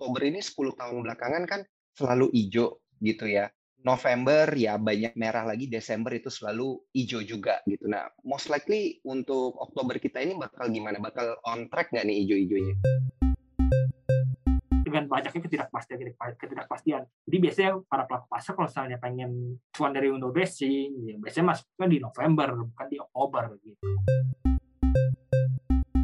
Oktober 0.00 0.24
ini 0.24 0.40
10 0.40 0.80
tahun 0.80 0.96
belakangan 1.04 1.44
kan 1.44 1.60
selalu 1.92 2.32
hijau 2.32 2.80
gitu 3.04 3.28
ya. 3.28 3.52
November 3.84 4.48
ya 4.56 4.80
banyak 4.80 5.12
merah 5.12 5.44
lagi, 5.44 5.68
Desember 5.68 6.16
itu 6.16 6.32
selalu 6.32 6.80
hijau 6.96 7.20
juga 7.20 7.60
gitu. 7.68 7.84
Nah, 7.84 8.08
most 8.24 8.48
likely 8.48 8.96
untuk 9.04 9.60
Oktober 9.60 10.00
kita 10.00 10.24
ini 10.24 10.40
bakal 10.40 10.72
gimana? 10.72 10.96
Bakal 10.96 11.36
on 11.44 11.68
track 11.68 11.92
nggak 11.92 12.08
nih 12.08 12.16
hijau-hijaunya? 12.24 12.76
dengan 14.90 15.06
banyaknya 15.06 15.46
ketidakpastian 15.46 16.02
ketidakpastian. 16.34 17.06
Jadi 17.06 17.36
biasanya 17.38 17.78
para 17.86 18.10
pelaku 18.10 18.26
pasar 18.26 18.58
kalau 18.58 18.66
misalnya 18.66 18.98
pengen 18.98 19.62
cuan 19.70 19.94
dari 19.94 20.10
window 20.10 20.34
dressing, 20.34 21.06
ya 21.06 21.14
biasanya 21.14 21.54
masuknya 21.54 21.86
di 21.86 21.98
November 22.02 22.48
bukan 22.66 22.86
di 22.90 22.98
Oktober 22.98 23.54
gitu. 23.62 23.86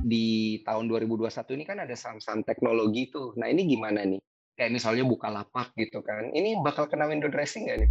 Di 0.06 0.62
tahun 0.62 0.86
2021 0.86 1.58
ini 1.58 1.66
kan 1.66 1.82
ada 1.82 1.90
saham-saham 1.98 2.46
teknologi 2.46 3.10
tuh. 3.10 3.34
Nah 3.34 3.50
ini 3.50 3.66
gimana 3.66 4.06
nih? 4.06 4.22
Kayak 4.54 4.78
misalnya 4.78 5.02
buka 5.02 5.26
lapak 5.34 5.74
gitu 5.74 5.98
kan. 5.98 6.30
Ini 6.30 6.62
bakal 6.62 6.86
kena 6.86 7.10
window 7.10 7.26
dressing 7.26 7.66
nggak 7.66 7.78
nih? 7.82 7.90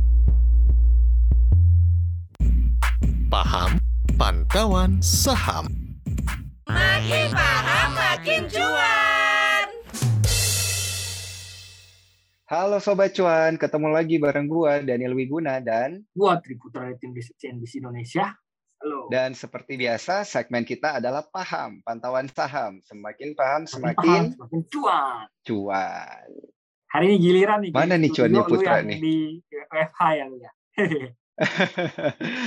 Paham 3.27 3.75
pantauan 4.15 5.03
saham. 5.03 5.67
Makin 6.71 7.35
paham 7.35 7.89
makin 7.91 8.41
cuan. 8.47 9.67
Halo 12.47 12.79
Sobat 12.79 13.11
Cuan, 13.11 13.59
ketemu 13.59 13.91
lagi 13.91 14.15
bareng 14.23 14.47
gua 14.47 14.79
Daniel 14.79 15.19
Wiguna 15.19 15.59
dan 15.59 16.07
Gua 16.15 16.39
Triputra 16.39 16.87
dari 16.87 16.95
tim 16.95 17.11
Riset 17.11 17.35
CNBC 17.43 17.83
Indonesia. 17.83 18.31
Dan 19.11 19.37
seperti 19.37 19.77
biasa 19.77 20.25
segmen 20.25 20.65
kita 20.65 20.97
adalah 20.97 21.23
paham 21.25 21.81
pantauan 21.85 22.27
saham. 22.31 22.81
Semakin 22.81 23.37
paham 23.37 23.61
Semakin 23.69 23.95
paham, 23.95 24.23
semakin 24.33 24.61
cuan. 24.71 25.25
cuan. 25.45 26.29
Hari 26.95 27.05
ini 27.11 27.15
giliran 27.19 27.59
nih. 27.65 27.71
Mana 27.75 27.99
nih 27.99 28.11
cuannya 28.13 28.41
Putra 28.47 28.79
nih? 28.79 28.97
Di 29.03 29.17
WFH 29.51 30.01
ya 30.15 30.23
lu 30.31 30.37
ya. 30.45 30.51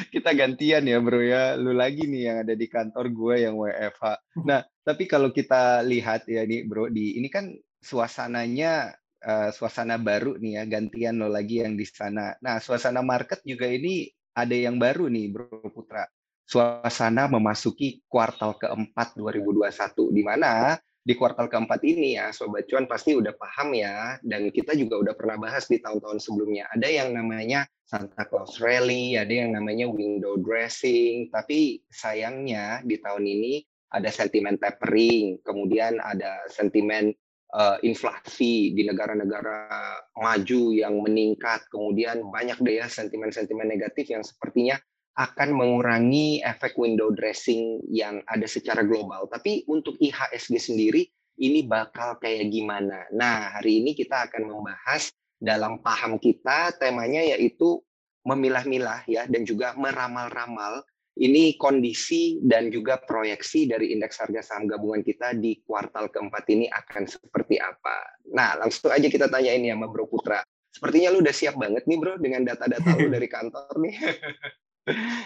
kita 0.09 0.31
gantian 0.33 0.89
ya 0.89 0.99
bro 1.05 1.21
ya. 1.21 1.53
Lu 1.61 1.77
lagi 1.77 2.09
nih 2.09 2.23
yang 2.33 2.37
ada 2.49 2.55
di 2.57 2.67
kantor 2.67 3.13
gue 3.13 3.35
yang 3.45 3.55
WFH. 3.61 4.05
Nah, 4.49 4.65
tapi 4.81 5.05
kalau 5.05 5.29
kita 5.37 5.85
lihat 5.85 6.25
ya 6.25 6.49
nih 6.49 6.65
bro, 6.65 6.89
di 6.89 7.21
ini 7.21 7.29
kan 7.29 7.53
suasananya 7.85 8.97
eh, 9.21 9.51
suasana 9.53 10.01
baru 10.01 10.41
nih 10.41 10.53
ya, 10.57 10.63
gantian 10.65 11.21
lo 11.21 11.29
lagi 11.29 11.61
yang 11.61 11.77
di 11.77 11.85
sana. 11.85 12.33
Nah, 12.41 12.57
suasana 12.57 13.05
market 13.05 13.45
juga 13.45 13.69
ini 13.69 14.09
ada 14.33 14.57
yang 14.57 14.81
baru 14.81 15.13
nih 15.13 15.29
bro 15.29 15.61
Putra. 15.69 16.09
Suasana 16.49 17.29
memasuki 17.29 18.01
kuartal 18.09 18.57
keempat 18.57 19.21
2021 19.21 20.17
di 20.17 20.25
mana 20.25 20.81
di 21.05 21.13
kuartal 21.13 21.45
keempat 21.45 21.85
ini 21.85 22.17
ya 22.17 22.33
Sobat 22.33 22.65
Cuan 22.65 22.89
pasti 22.89 23.13
udah 23.13 23.37
paham 23.37 23.77
ya 23.77 24.17
dan 24.25 24.49
kita 24.49 24.73
juga 24.73 24.97
udah 24.97 25.13
pernah 25.13 25.37
bahas 25.37 25.69
di 25.69 25.77
tahun-tahun 25.77 26.25
sebelumnya. 26.25 26.65
Ada 26.73 26.89
yang 26.89 27.13
namanya 27.13 27.69
Santa 27.85 28.25
Claus 28.29 28.61
Rally, 28.65 29.21
ada 29.21 29.29
yang 29.29 29.57
namanya 29.57 29.93
window 29.93 30.41
dressing, 30.41 31.29
tapi 31.29 31.85
sayangnya 31.89 32.85
di 32.85 32.97
tahun 32.97 33.25
ini 33.29 33.65
ada 33.93 34.13
sentimen 34.13 34.61
tapering, 34.61 35.41
kemudian 35.45 35.97
ada 36.01 36.45
sentimen 36.49 37.13
eh, 37.57 37.77
inflasi 37.85 38.77
di 38.77 38.89
negara-negara 38.89 39.69
maju 40.17 40.63
yang 40.73 40.97
meningkat, 41.01 41.65
kemudian 41.73 42.25
banyak 42.29 42.61
deh 42.61 42.81
ya 42.81 42.89
sentimen-sentimen 42.89 43.69
negatif 43.69 44.13
yang 44.13 44.21
sepertinya 44.21 44.77
akan 45.19 45.51
mengurangi 45.51 46.39
efek 46.47 46.79
window 46.79 47.11
dressing 47.11 47.83
yang 47.91 48.23
ada 48.31 48.47
secara 48.47 48.87
global. 48.87 49.27
Tapi 49.27 49.67
untuk 49.67 49.99
IHSG 49.99 50.55
sendiri 50.63 51.03
ini 51.43 51.67
bakal 51.67 52.23
kayak 52.23 52.47
gimana? 52.55 53.03
Nah, 53.11 53.59
hari 53.59 53.83
ini 53.83 53.99
kita 53.99 54.31
akan 54.31 54.47
membahas 54.47 55.11
dalam 55.43 55.83
paham 55.83 56.23
kita 56.23 56.71
temanya 56.79 57.35
yaitu 57.35 57.83
memilah-milah 58.23 59.03
ya 59.11 59.27
dan 59.27 59.43
juga 59.43 59.75
meramal-ramal 59.75 60.87
ini 61.19 61.59
kondisi 61.59 62.39
dan 62.39 62.71
juga 62.71 63.03
proyeksi 63.03 63.67
dari 63.67 63.91
indeks 63.91 64.23
harga 64.23 64.55
saham 64.55 64.71
gabungan 64.71 65.03
kita 65.03 65.35
di 65.35 65.59
kuartal 65.67 66.15
keempat 66.15 66.47
ini 66.55 66.71
akan 66.71 67.11
seperti 67.11 67.59
apa. 67.59 68.23
Nah, 68.31 68.55
langsung 68.63 68.95
aja 68.95 69.11
kita 69.11 69.27
tanya 69.27 69.51
ini 69.51 69.75
sama 69.75 69.91
Bro 69.91 70.07
Putra. 70.07 70.47
Sepertinya 70.71 71.11
lu 71.11 71.27
udah 71.27 71.35
siap 71.35 71.59
banget 71.59 71.91
nih 71.91 71.99
Bro 71.99 72.23
dengan 72.23 72.47
data-data 72.47 72.95
lu 73.03 73.11
dari 73.19 73.27
kantor 73.27 73.75
nih. 73.83 73.95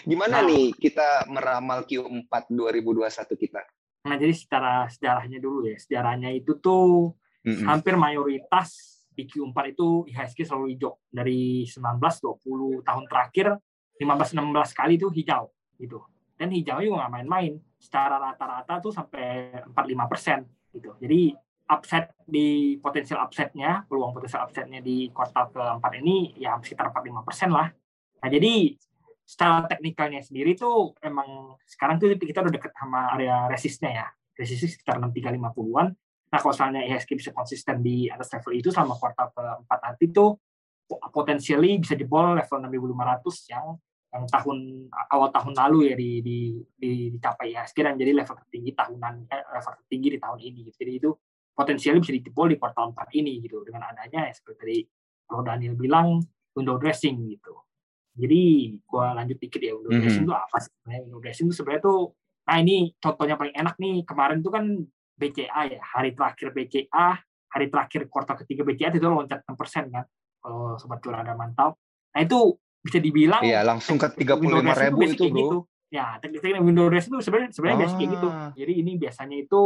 Gimana 0.03 0.43
Nah. 0.43 0.49
nih 0.51 0.75
kita 0.75 1.27
meramal 1.29 1.85
Q4 1.85 2.33
2021 2.51 3.37
kita? 3.39 3.63
Nah, 4.03 4.17
jadi 4.19 4.35
secara 4.35 4.91
sejarahnya 4.91 5.39
dulu 5.39 5.71
ya. 5.71 5.79
Sejarahnya 5.79 6.35
itu 6.35 6.59
tuh 6.59 7.15
Mm-mm. 7.47 7.67
hampir 7.67 7.95
mayoritas 7.95 8.99
di 9.13 9.29
Q4 9.29 9.59
itu 9.71 10.09
IHSG 10.11 10.43
selalu 10.49 10.75
hijau. 10.75 10.99
Dari 11.07 11.63
19-20 11.69 12.83
tahun 12.83 13.05
terakhir, 13.07 13.47
15-16 14.01 14.73
kali 14.75 14.95
itu 14.99 15.09
hijau. 15.11 15.51
gitu. 15.79 15.99
Dan 16.39 16.51
hijau 16.51 16.79
juga 16.79 17.07
nggak 17.07 17.13
main-main. 17.13 17.53
Secara 17.79 18.19
rata-rata 18.19 18.79
tuh 18.79 18.91
sampai 18.91 19.51
45 19.71 20.07
persen. 20.11 20.39
Gitu. 20.71 20.95
Jadi 20.99 21.35
upset 21.67 22.15
di 22.23 22.77
potensial 22.79 23.23
upsetnya, 23.23 23.83
peluang 23.87 24.15
potensial 24.15 24.47
upsetnya 24.47 24.79
di 24.79 25.11
kuartal 25.11 25.51
keempat 25.51 25.93
ini 25.99 26.35
ya 26.37 26.59
sekitar 26.59 26.91
45 26.91 27.23
persen 27.27 27.51
lah. 27.51 27.71
Nah, 28.23 28.29
jadi 28.31 28.75
secara 29.23 29.65
teknikalnya 29.71 30.21
sendiri 30.21 30.59
tuh 30.59 30.93
emang 31.01 31.57
sekarang 31.65 31.97
tuh 32.03 32.15
kita 32.19 32.43
udah 32.43 32.53
deket 32.53 32.73
sama 32.75 33.15
area 33.17 33.47
resistnya 33.49 33.91
ya. 33.91 34.07
Resistnya 34.37 34.69
sekitar 34.73 34.97
6350-an. 34.99 35.87
Nah, 36.33 36.39
kalau 36.41 36.53
misalnya 36.57 36.81
IHSG 36.89 37.11
bisa 37.13 37.31
konsisten 37.37 37.85
di 37.85 38.09
atas 38.09 38.33
level 38.33 38.53
itu 38.57 38.73
selama 38.73 38.97
kuartal 38.97 39.29
keempat 39.37 39.79
nanti 39.85 40.09
tuh 40.09 40.41
potensially 41.13 41.77
bisa 41.77 41.93
jebol 41.93 42.37
level 42.37 42.59
6500 42.69 43.53
yang 43.53 43.67
yang 44.13 44.25
tahun 44.29 44.59
awal 45.09 45.33
tahun 45.33 45.57
lalu 45.57 45.89
ya 45.89 45.95
di, 45.97 46.11
di, 46.21 46.39
di 46.77 46.93
dicapai 47.17 47.57
IHSG 47.57 47.79
dan 47.81 47.97
jadi 47.97 48.13
level 48.13 48.37
tertinggi 48.45 48.71
tahunan 48.77 49.15
eh, 49.29 49.45
level 49.57 49.73
tertinggi 49.85 50.09
di 50.13 50.19
tahun 50.21 50.39
ini 50.41 50.59
gitu. 50.69 50.77
Jadi 50.85 50.93
itu 51.01 51.11
potensialnya 51.53 52.01
bisa 52.01 52.13
dijebol 52.17 52.47
di 52.53 52.57
kuartal 52.61 52.93
4 52.93 53.21
ini 53.21 53.41
gitu 53.41 53.65
dengan 53.65 53.89
adanya 53.89 54.29
ya 54.29 54.33
seperti 54.33 54.85
Bro 55.25 55.45
Daniel 55.45 55.77
bilang 55.77 56.21
window 56.53 56.77
dressing 56.77 57.25
gitu. 57.29 57.57
Jadi 58.13 58.43
gua 58.85 59.17
lanjut 59.17 59.41
dikit 59.41 59.59
ya 59.59 59.73
window 59.73 59.93
Mhm. 59.93 60.01
dressing 60.05 60.25
itu 60.25 60.35
apa 60.35 60.57
sih? 60.61 60.73
Window 60.85 61.21
dressing 61.21 61.47
itu 61.49 61.57
sebenarnya 61.57 61.83
tuh 61.83 62.01
nah 62.43 62.59
ini 62.59 62.91
contohnya 62.99 63.39
paling 63.39 63.55
enak 63.55 63.79
nih 63.79 64.03
kemarin 64.03 64.43
tuh 64.43 64.51
kan 64.51 64.67
BCA 65.15 65.63
ya 65.71 65.79
hari 65.79 66.11
terakhir 66.11 66.51
BCA 66.51 67.09
hari 67.49 67.67
terakhir 67.71 68.11
kuartal 68.11 68.35
ketiga 68.43 68.67
BCA 68.67 68.91
itu 68.91 69.07
loncat 69.07 69.47
6% 69.47 69.87
kan 69.89 70.05
kalau 70.43 70.75
sobat 70.75 70.99
cuan 70.99 71.23
ada 71.23 71.33
mantau. 71.33 71.79
Nah 72.11 72.21
itu 72.21 72.59
bisa 72.83 72.99
dibilang 72.99 73.47
Iya, 73.47 73.63
langsung 73.63 73.95
ke 73.95 74.11
window 74.19 74.43
35 74.43 74.67
dressing 74.67 74.91
ribu 74.91 74.99
basic 74.99 75.15
itu 75.15 75.23
kayak 75.23 75.31
bro. 75.31 75.39
gitu. 75.39 75.59
Ya, 75.93 76.07
teknik-teknik 76.19 76.63
window 76.65 76.87
dressing 76.91 77.13
itu 77.13 77.21
sebenarnya 77.23 77.51
sebenarnya 77.55 77.79
basic 77.79 77.97
kayak 77.97 78.11
gitu. 78.11 78.29
Ah. 78.29 78.51
Jadi 78.59 78.73
ini 78.75 78.93
biasanya 78.99 79.37
itu 79.39 79.63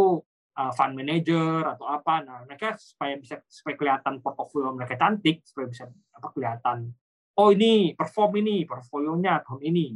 uh, 0.53 0.73
fund 0.77 0.93
manager 0.93 1.65
atau 1.65 1.87
apa. 1.89 2.15
Nah, 2.21 2.37
mereka 2.45 2.77
supaya 2.77 3.15
bisa 3.17 3.41
supaya 3.49 3.75
kelihatan 3.75 4.21
portofolio 4.21 4.77
mereka 4.77 5.01
cantik, 5.01 5.41
supaya 5.49 5.65
bisa 5.65 5.89
apa 5.89 6.29
kelihatan 6.29 6.93
oh 7.37 7.49
ini 7.53 7.93
perform 7.93 8.41
ini 8.41 8.65
portfolionya 8.65 9.45
tahun 9.45 9.61
ini. 9.69 9.87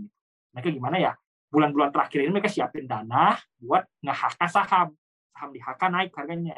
Mereka 0.53 0.69
gimana 0.71 0.97
ya? 1.01 1.13
Bulan-bulan 1.51 1.91
terakhir 1.91 2.23
ini 2.23 2.31
mereka 2.31 2.53
siapin 2.53 2.87
dana 2.87 3.35
buat 3.59 3.83
nge-HK 4.05 4.41
saham. 4.47 4.89
Saham 5.35 5.49
di 5.51 5.61
naik 5.61 6.13
harganya. 6.15 6.55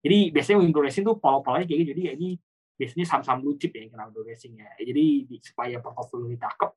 Jadi 0.00 0.30
biasanya 0.30 0.58
window 0.62 0.80
dressing 0.80 1.04
tuh 1.04 1.18
pola-polanya 1.18 1.66
kayak 1.66 1.78
gitu. 1.82 1.90
Jadi 1.92 2.02
ya 2.06 2.12
ini 2.14 2.28
biasanya 2.76 3.04
saham-saham 3.08 3.38
blue 3.42 3.56
chip 3.58 3.74
ya 3.74 3.82
yang 3.84 3.90
kena 3.92 4.04
window 4.08 4.22
dressing 4.22 4.52
ya. 4.54 4.70
Jadi 4.78 5.04
di- 5.26 5.42
supaya 5.42 5.76
portofolio 5.82 6.30
ini 6.30 6.38
cakep, 6.38 6.70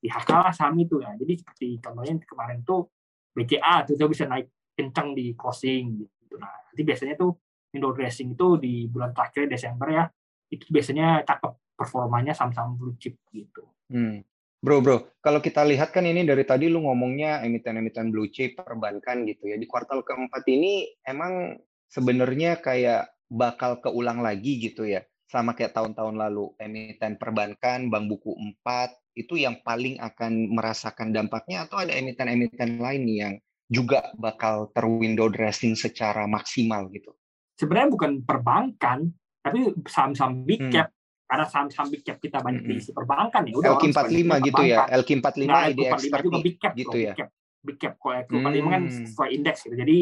di 0.00 0.08
HK 0.08 0.30
lah 0.32 0.54
saham 0.54 0.74
itu 0.80 0.96
ya. 1.04 1.12
Jadi 1.14 1.32
seperti 1.36 1.66
contohnya 1.78 2.14
kemarin 2.24 2.64
tuh 2.64 2.88
BCA 3.36 3.84
tuh 3.86 3.94
dia 3.94 4.08
bisa 4.08 4.24
naik 4.26 4.48
kencang 4.74 5.12
di 5.12 5.36
closing 5.36 6.00
gitu. 6.00 6.34
Nah, 6.40 6.50
nanti 6.70 6.82
biasanya 6.82 7.14
tuh 7.20 7.36
window 7.70 7.92
dressing 7.94 8.34
itu 8.34 8.58
di 8.58 8.88
bulan 8.90 9.12
terakhir 9.14 9.46
Desember 9.46 9.88
ya, 9.92 10.04
itu 10.50 10.66
biasanya 10.72 11.22
cakep 11.22 11.52
performanya 11.80 12.36
saham-saham 12.36 12.76
blue 12.76 12.92
chip 13.00 13.16
gitu. 13.32 13.64
Hmm. 13.88 14.20
Bro, 14.60 14.84
bro, 14.84 15.08
kalau 15.24 15.40
kita 15.40 15.64
lihat 15.64 15.88
kan 15.88 16.04
ini 16.04 16.20
dari 16.28 16.44
tadi 16.44 16.68
lu 16.68 16.84
ngomongnya 16.84 17.40
emiten-emiten 17.40 18.12
blue 18.12 18.28
chip, 18.28 18.60
perbankan 18.60 19.24
gitu 19.24 19.48
ya. 19.48 19.56
Di 19.56 19.64
kuartal 19.64 20.04
keempat 20.04 20.44
ini 20.52 20.84
emang 21.08 21.56
sebenarnya 21.88 22.60
kayak 22.60 23.08
bakal 23.32 23.80
keulang 23.80 24.20
lagi 24.20 24.60
gitu 24.60 24.84
ya. 24.84 25.00
Sama 25.32 25.56
kayak 25.56 25.72
tahun-tahun 25.72 26.12
lalu. 26.12 26.52
Emiten 26.60 27.16
perbankan, 27.16 27.88
bank 27.88 28.04
buku 28.12 28.36
4, 28.36 29.16
itu 29.16 29.40
yang 29.40 29.64
paling 29.64 29.96
akan 29.96 30.52
merasakan 30.52 31.16
dampaknya 31.16 31.64
atau 31.64 31.80
ada 31.80 31.96
emiten-emiten 31.96 32.76
lain 32.84 33.02
nih 33.08 33.16
yang 33.16 33.34
juga 33.70 34.12
bakal 34.20 34.68
terwindow 34.76 35.32
dressing 35.32 35.72
secara 35.72 36.28
maksimal 36.28 36.84
gitu. 36.92 37.16
Sebenarnya 37.56 37.96
bukan 37.96 38.12
perbankan, 38.28 39.08
tapi 39.40 39.72
saham-saham 39.88 40.44
big 40.44 40.60
Hmm. 40.68 40.84
Karena 41.30 41.46
saham-saham 41.46 41.86
big 41.94 42.02
cap 42.02 42.18
kita 42.18 42.42
banyak 42.42 42.66
diisi 42.66 42.90
perbankan 42.90 43.46
ya. 43.46 43.54
Udah 43.54 43.70
orang 43.78 43.94
LQ45 43.94 44.02
sebagian 44.10 44.42
gitu 44.42 44.62
ya. 44.66 44.76
perbankan. 44.82 44.98
LQ45 44.98 45.46
Nah, 45.46 45.62
IDX 45.70 45.90
LQ45 45.94 46.18
juga 46.26 46.38
big 46.42 46.56
cap, 46.58 46.72
gitu 46.74 46.90
bro, 46.90 46.98
ya. 46.98 47.12
big 47.14 47.18
cap. 47.22 47.28
Big 47.62 47.76
cap. 47.78 47.92
Kalau 47.94 48.14
LQ45 48.26 48.66
kan 48.66 48.82
Hmm. 48.82 48.94
sesuai 49.06 49.28
indeks 49.30 49.58
gitu. 49.62 49.76
Jadi 49.78 49.96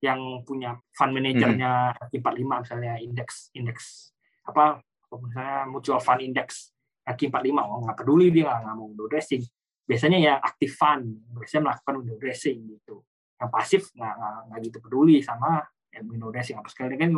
yang 0.00 0.20
punya 0.48 0.70
fund 0.96 1.12
manajernya 1.12 1.72
Q45 2.08 2.40
misalnya 2.64 2.96
indeks 2.96 3.52
indeks 3.52 4.16
apa 4.48 4.80
misalnya 5.12 5.68
mutual 5.68 6.00
fund 6.00 6.24
index 6.24 6.72
Q45 7.04 7.52
oh 7.60 7.84
nggak 7.84 8.00
peduli 8.00 8.32
dia 8.32 8.48
nggak 8.64 8.74
mau 8.80 8.88
window 8.88 9.04
dressing 9.04 9.44
biasanya 9.84 10.16
ya 10.16 10.34
aktif 10.40 10.80
fund 10.80 11.20
biasanya 11.36 11.68
melakukan 11.68 11.94
window 12.00 12.16
dressing 12.16 12.64
gitu 12.64 13.04
yang 13.36 13.52
pasif 13.52 13.92
nggak 13.92 14.14
nggak 14.48 14.58
gitu 14.72 14.78
peduli 14.80 15.20
sama 15.20 15.60
ya, 15.92 16.00
window 16.00 16.32
dressing 16.32 16.56
apa 16.56 16.72
sekali 16.72 16.96
kan 16.96 17.12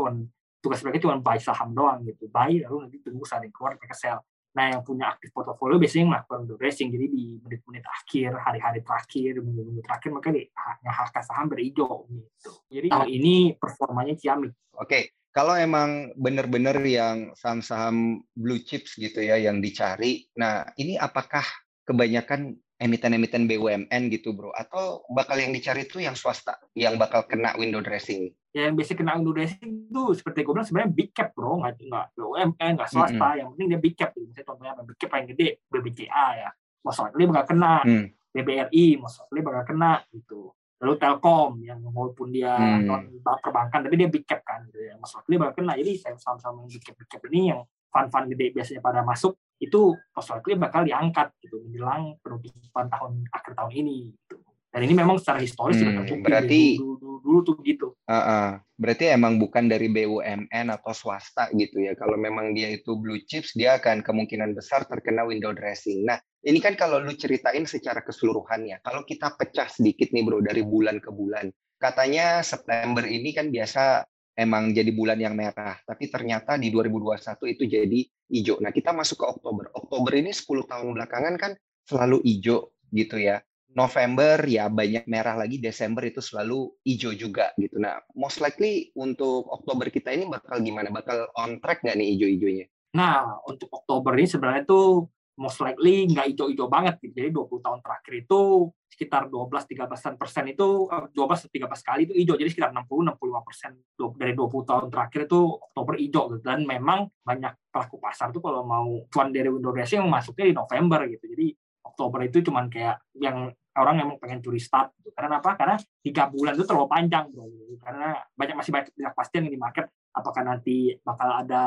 tugas 0.62 0.78
mereka 0.86 1.02
cuma 1.02 1.18
buy 1.18 1.36
saham 1.42 1.74
doang 1.74 2.06
gitu 2.06 2.30
buy 2.30 2.54
lalu 2.62 2.86
nanti 2.86 3.02
tunggu 3.02 3.26
saat 3.26 3.42
yang 3.42 3.52
keluar 3.52 3.74
mereka 3.74 3.98
sell 3.98 4.22
Nah, 4.52 4.68
yang 4.68 4.82
punya 4.84 5.16
aktif 5.16 5.32
portofolio 5.32 5.80
biasanya 5.80 6.12
melakukan 6.12 6.44
window 6.44 6.60
dressing. 6.60 6.92
Jadi 6.92 7.06
di 7.08 7.24
menit-menit 7.40 7.84
akhir, 7.88 8.36
hari-hari 8.36 8.80
terakhir, 8.84 9.40
minggu-minggu 9.40 9.80
terakhir, 9.80 10.10
di 10.36 10.44
harga 10.92 11.20
saham 11.24 11.48
berhijau 11.48 12.04
gitu. 12.12 12.28
Jadi 12.68 12.86
tahun 12.92 13.08
ini 13.08 13.34
performanya 13.56 14.12
ciamik. 14.12 14.52
Oke, 14.76 15.16
kalau 15.32 15.56
emang 15.56 16.12
benar-benar 16.20 16.76
yang 16.84 17.32
saham-saham 17.32 18.20
blue 18.36 18.60
chips 18.60 19.00
gitu 19.00 19.24
ya 19.24 19.40
yang 19.40 19.64
dicari, 19.64 20.28
nah 20.36 20.68
ini 20.76 21.00
apakah 21.00 21.44
kebanyakan 21.88 22.60
emiten-emiten 22.82 23.46
BUMN 23.46 24.02
gitu 24.10 24.34
bro. 24.34 24.50
Atau 24.50 25.06
bakal 25.14 25.38
yang 25.38 25.54
dicari 25.54 25.86
itu 25.86 26.02
yang 26.02 26.18
swasta 26.18 26.58
yang 26.74 26.98
bakal 26.98 27.22
kena 27.30 27.54
window 27.54 27.78
dressing. 27.78 28.34
Ya 28.50 28.66
yang 28.66 28.74
biasa 28.74 28.98
kena 28.98 29.14
window 29.16 29.32
dressing 29.32 29.86
itu 29.86 30.02
seperti 30.18 30.42
gue 30.42 30.52
bilang 30.52 30.66
sebenarnya 30.66 30.90
big 30.90 31.10
cap 31.14 31.30
bro. 31.32 31.62
Nggak 31.62 31.78
nggak 31.86 32.06
BUMN 32.18 32.70
nggak 32.74 32.90
swasta. 32.90 33.14
Mm 33.14 33.22
-hmm. 33.22 33.38
yang 33.38 33.48
penting 33.54 33.66
dia 33.70 33.80
big 33.80 33.94
cap 33.94 34.10
gitu. 34.18 34.26
misalnya 34.26 34.46
contohnya 34.50 34.72
big 34.82 34.98
cap 34.98 35.10
yang 35.14 35.26
gede 35.30 35.48
BBCA 35.70 36.26
ya. 36.42 36.50
Most 36.82 36.98
likely 36.98 37.24
bakal 37.30 37.44
kena. 37.54 37.74
Mm. 37.86 38.06
BBRI 38.32 38.84
most 38.96 39.16
likely 39.22 39.40
bakal 39.44 39.62
kena 39.68 39.92
gitu. 40.10 40.50
Lalu 40.82 40.94
Telkom 40.98 41.62
yang 41.62 41.78
walaupun 41.94 42.34
dia 42.34 42.58
hmm. 42.58 42.90
non 42.90 43.06
perbankan 43.22 43.86
tapi 43.86 43.94
dia 43.94 44.10
big 44.10 44.26
cap 44.26 44.42
kan 44.42 44.66
gitu 44.66 44.82
ya. 44.82 44.98
Most 44.98 45.14
likely 45.20 45.38
bakal 45.38 45.62
kena. 45.62 45.78
Jadi 45.78 45.92
saham-saham 46.18 46.64
yang 46.64 46.68
big 46.72 46.82
cap 46.82 46.96
big 46.98 47.06
cap 47.06 47.22
ini 47.30 47.54
yang 47.54 47.60
fund-fund 47.92 48.26
gede 48.32 48.56
biasanya 48.56 48.80
pada 48.80 49.04
masuk 49.04 49.36
itu 49.62 49.94
most 49.94 50.28
likely 50.34 50.58
bakal 50.58 50.82
diangkat 50.82 51.30
gitu 51.38 51.62
menjelang 51.62 52.18
penutupan 52.18 52.90
tahun 52.90 53.22
akhir 53.30 53.52
tahun 53.54 53.72
ini 53.78 54.10
gitu. 54.10 54.36
Dan 54.72 54.88
ini 54.88 54.94
memang 54.96 55.20
secara 55.20 55.36
historis 55.36 55.76
hmm, 55.76 55.82
sudah 55.84 55.94
terbukti 56.00 56.24
berarti 56.24 56.60
dulu, 56.80 56.96
dulu, 56.96 57.16
dulu 57.20 57.38
tuh 57.44 57.56
gitu. 57.60 57.88
Uh, 58.08 58.16
uh, 58.16 58.48
berarti 58.80 59.12
emang 59.12 59.36
bukan 59.36 59.68
dari 59.68 59.92
BUMN 59.92 60.72
atau 60.72 60.96
swasta 60.96 61.52
gitu 61.52 61.84
ya. 61.84 61.92
Kalau 61.92 62.16
memang 62.16 62.56
dia 62.56 62.72
itu 62.72 62.96
blue 62.96 63.20
chips, 63.28 63.52
dia 63.52 63.76
akan 63.76 64.00
kemungkinan 64.00 64.56
besar 64.56 64.88
terkena 64.88 65.28
window 65.28 65.52
dressing. 65.52 66.08
Nah, 66.08 66.16
ini 66.40 66.56
kan 66.56 66.72
kalau 66.72 67.04
lu 67.04 67.12
ceritain 67.12 67.68
secara 67.68 68.00
keseluruhannya. 68.00 68.80
Kalau 68.80 69.04
kita 69.04 69.36
pecah 69.36 69.68
sedikit 69.68 70.08
nih 70.08 70.24
bro 70.24 70.40
dari 70.40 70.64
bulan 70.64 71.04
ke 71.04 71.12
bulan. 71.12 71.52
Katanya 71.76 72.40
September 72.40 73.04
ini 73.04 73.36
kan 73.36 73.52
biasa 73.52 74.08
emang 74.32 74.72
jadi 74.72 74.88
bulan 74.96 75.20
yang 75.20 75.36
merah, 75.36 75.76
tapi 75.84 76.08
ternyata 76.08 76.56
di 76.56 76.72
2021 76.72 77.52
itu 77.52 77.64
jadi 77.68 78.00
hijau. 78.32 78.56
Nah, 78.64 78.72
kita 78.72 78.96
masuk 78.96 79.20
ke 79.20 79.26
Oktober. 79.28 79.68
Oktober 79.76 80.12
ini 80.16 80.32
10 80.32 80.64
tahun 80.64 80.96
belakangan 80.96 81.34
kan 81.36 81.52
selalu 81.84 82.24
hijau 82.24 82.72
gitu 82.88 83.20
ya. 83.20 83.44
November 83.72 84.36
ya 84.44 84.68
banyak 84.68 85.08
merah 85.08 85.36
lagi, 85.36 85.56
Desember 85.56 86.04
itu 86.04 86.20
selalu 86.20 86.76
hijau 86.84 87.12
juga 87.16 87.56
gitu. 87.56 87.80
Nah, 87.80 88.00
most 88.12 88.40
likely 88.40 88.92
untuk 88.96 89.48
Oktober 89.48 89.88
kita 89.88 90.12
ini 90.12 90.28
bakal 90.28 90.60
gimana? 90.60 90.92
Bakal 90.92 91.32
on 91.36 91.56
track 91.60 91.80
nggak 91.80 91.96
nih 91.96 92.08
hijau-hijaunya? 92.16 92.66
Nah, 92.92 93.40
untuk 93.48 93.72
Oktober 93.72 94.12
ini 94.20 94.28
sebenarnya 94.28 94.68
tuh 94.68 95.08
most 95.42 95.58
likely 95.58 96.06
nggak 96.06 96.30
hijau-hijau 96.30 96.70
banget. 96.70 97.02
Gitu. 97.02 97.10
Jadi 97.18 97.30
20 97.34 97.58
tahun 97.58 97.78
terakhir 97.82 98.12
itu 98.22 98.40
sekitar 98.86 99.26
12-13 99.26 100.20
persen 100.20 100.44
itu 100.46 100.86
12 100.86 101.50
13 101.50 101.88
kali 101.88 102.00
itu 102.06 102.14
hijau. 102.14 102.36
Jadi 102.38 102.50
sekitar 102.54 102.70
60-65 102.70 103.46
persen 103.46 103.70
dari 104.14 104.32
20 104.38 104.70
tahun 104.70 104.84
terakhir 104.94 105.20
itu 105.26 105.40
Oktober 105.58 105.94
hijau. 105.98 106.24
Gitu. 106.30 106.42
Dan 106.46 106.62
memang 106.62 107.10
banyak 107.26 107.52
pelaku 107.74 107.98
pasar 107.98 108.30
tuh 108.30 108.38
kalau 108.38 108.62
mau 108.62 108.86
cuan 109.10 109.34
dari 109.34 109.50
window 109.50 109.74
dressing 109.74 110.06
masuknya 110.06 110.46
di 110.46 110.54
November 110.54 111.10
gitu. 111.10 111.26
Jadi 111.26 111.46
Oktober 111.82 112.22
itu 112.22 112.38
cuman 112.46 112.70
kayak 112.70 113.02
yang 113.18 113.50
orang 113.72 114.04
mau 114.04 114.20
pengen 114.20 114.44
curi 114.44 114.60
start 114.60 114.92
gitu. 115.00 115.16
karena 115.16 115.40
apa 115.40 115.56
karena 115.56 115.76
tiga 116.04 116.28
bulan 116.28 116.52
itu 116.52 116.64
terlalu 116.68 116.88
panjang 116.92 117.24
bro 117.32 117.48
karena 117.80 118.20
banyak 118.36 118.56
masih 118.60 118.70
banyak 118.72 118.86
ketidakpastian 118.92 119.48
di 119.48 119.56
market 119.56 119.88
apakah 120.12 120.42
nanti 120.44 120.92
bakal 121.00 121.28
ada 121.40 121.64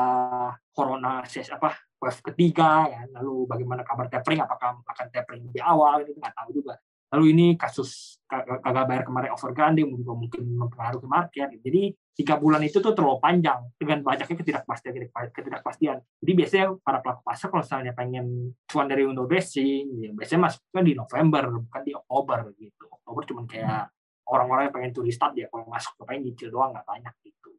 corona 0.70 1.26
ses 1.26 1.50
apa 1.50 1.74
wave 2.00 2.20
ketiga 2.32 2.86
ya. 2.88 3.02
Lalu 3.20 3.48
bagaimana 3.48 3.82
kabar 3.82 4.06
tapering 4.12 4.44
apakah 4.44 4.80
akan 4.84 5.06
tapering 5.12 5.44
lebih 5.48 5.62
awal 5.64 6.04
itu 6.04 6.12
nggak 6.16 6.34
tahu 6.36 6.50
juga. 6.52 6.74
Lalu 7.14 7.24
ini 7.32 7.46
kasus 7.54 8.18
kagak 8.26 8.84
bayar 8.90 9.06
kemarin 9.06 9.30
overgrande 9.30 9.86
juga 9.86 10.12
mungkin 10.12 10.42
mempengaruhi 10.58 11.06
market. 11.06 11.48
Jadi 11.62 11.94
tiga 12.18 12.34
bulan 12.34 12.58
itu 12.66 12.82
tuh 12.82 12.92
terlalu 12.96 13.22
panjang 13.22 13.62
dengan 13.78 14.02
banyaknya 14.02 14.36
ketidakpastian 14.36 14.92
ketidakpastian. 15.30 15.96
Jadi 16.02 16.32
biasanya 16.34 16.66
para 16.82 16.98
pelaku 16.98 17.22
pasar 17.22 17.46
kalau 17.48 17.62
misalnya 17.62 17.92
pengen 17.94 18.56
cuan 18.66 18.90
dari 18.90 19.06
window 19.06 19.24
dressing 19.30 20.02
ya 20.02 20.10
biasanya 20.12 20.50
masuknya 20.50 20.82
di 20.82 20.92
November 20.98 21.42
bukan 21.62 21.82
di 21.86 21.92
Oktober 21.94 22.38
gitu. 22.58 22.84
Oktober 22.90 23.22
cuma 23.22 23.42
kayak 23.46 23.94
orang-orang 24.26 24.68
yang 24.68 24.74
pengen 24.74 24.92
turistat 24.92 25.30
ya. 25.38 25.46
Kalau 25.46 25.64
masuk 25.70 25.94
pengen 26.02 26.26
nyicil 26.26 26.50
doang 26.50 26.74
nggak 26.74 26.84
banyak 26.84 27.14
gitu 27.22 27.54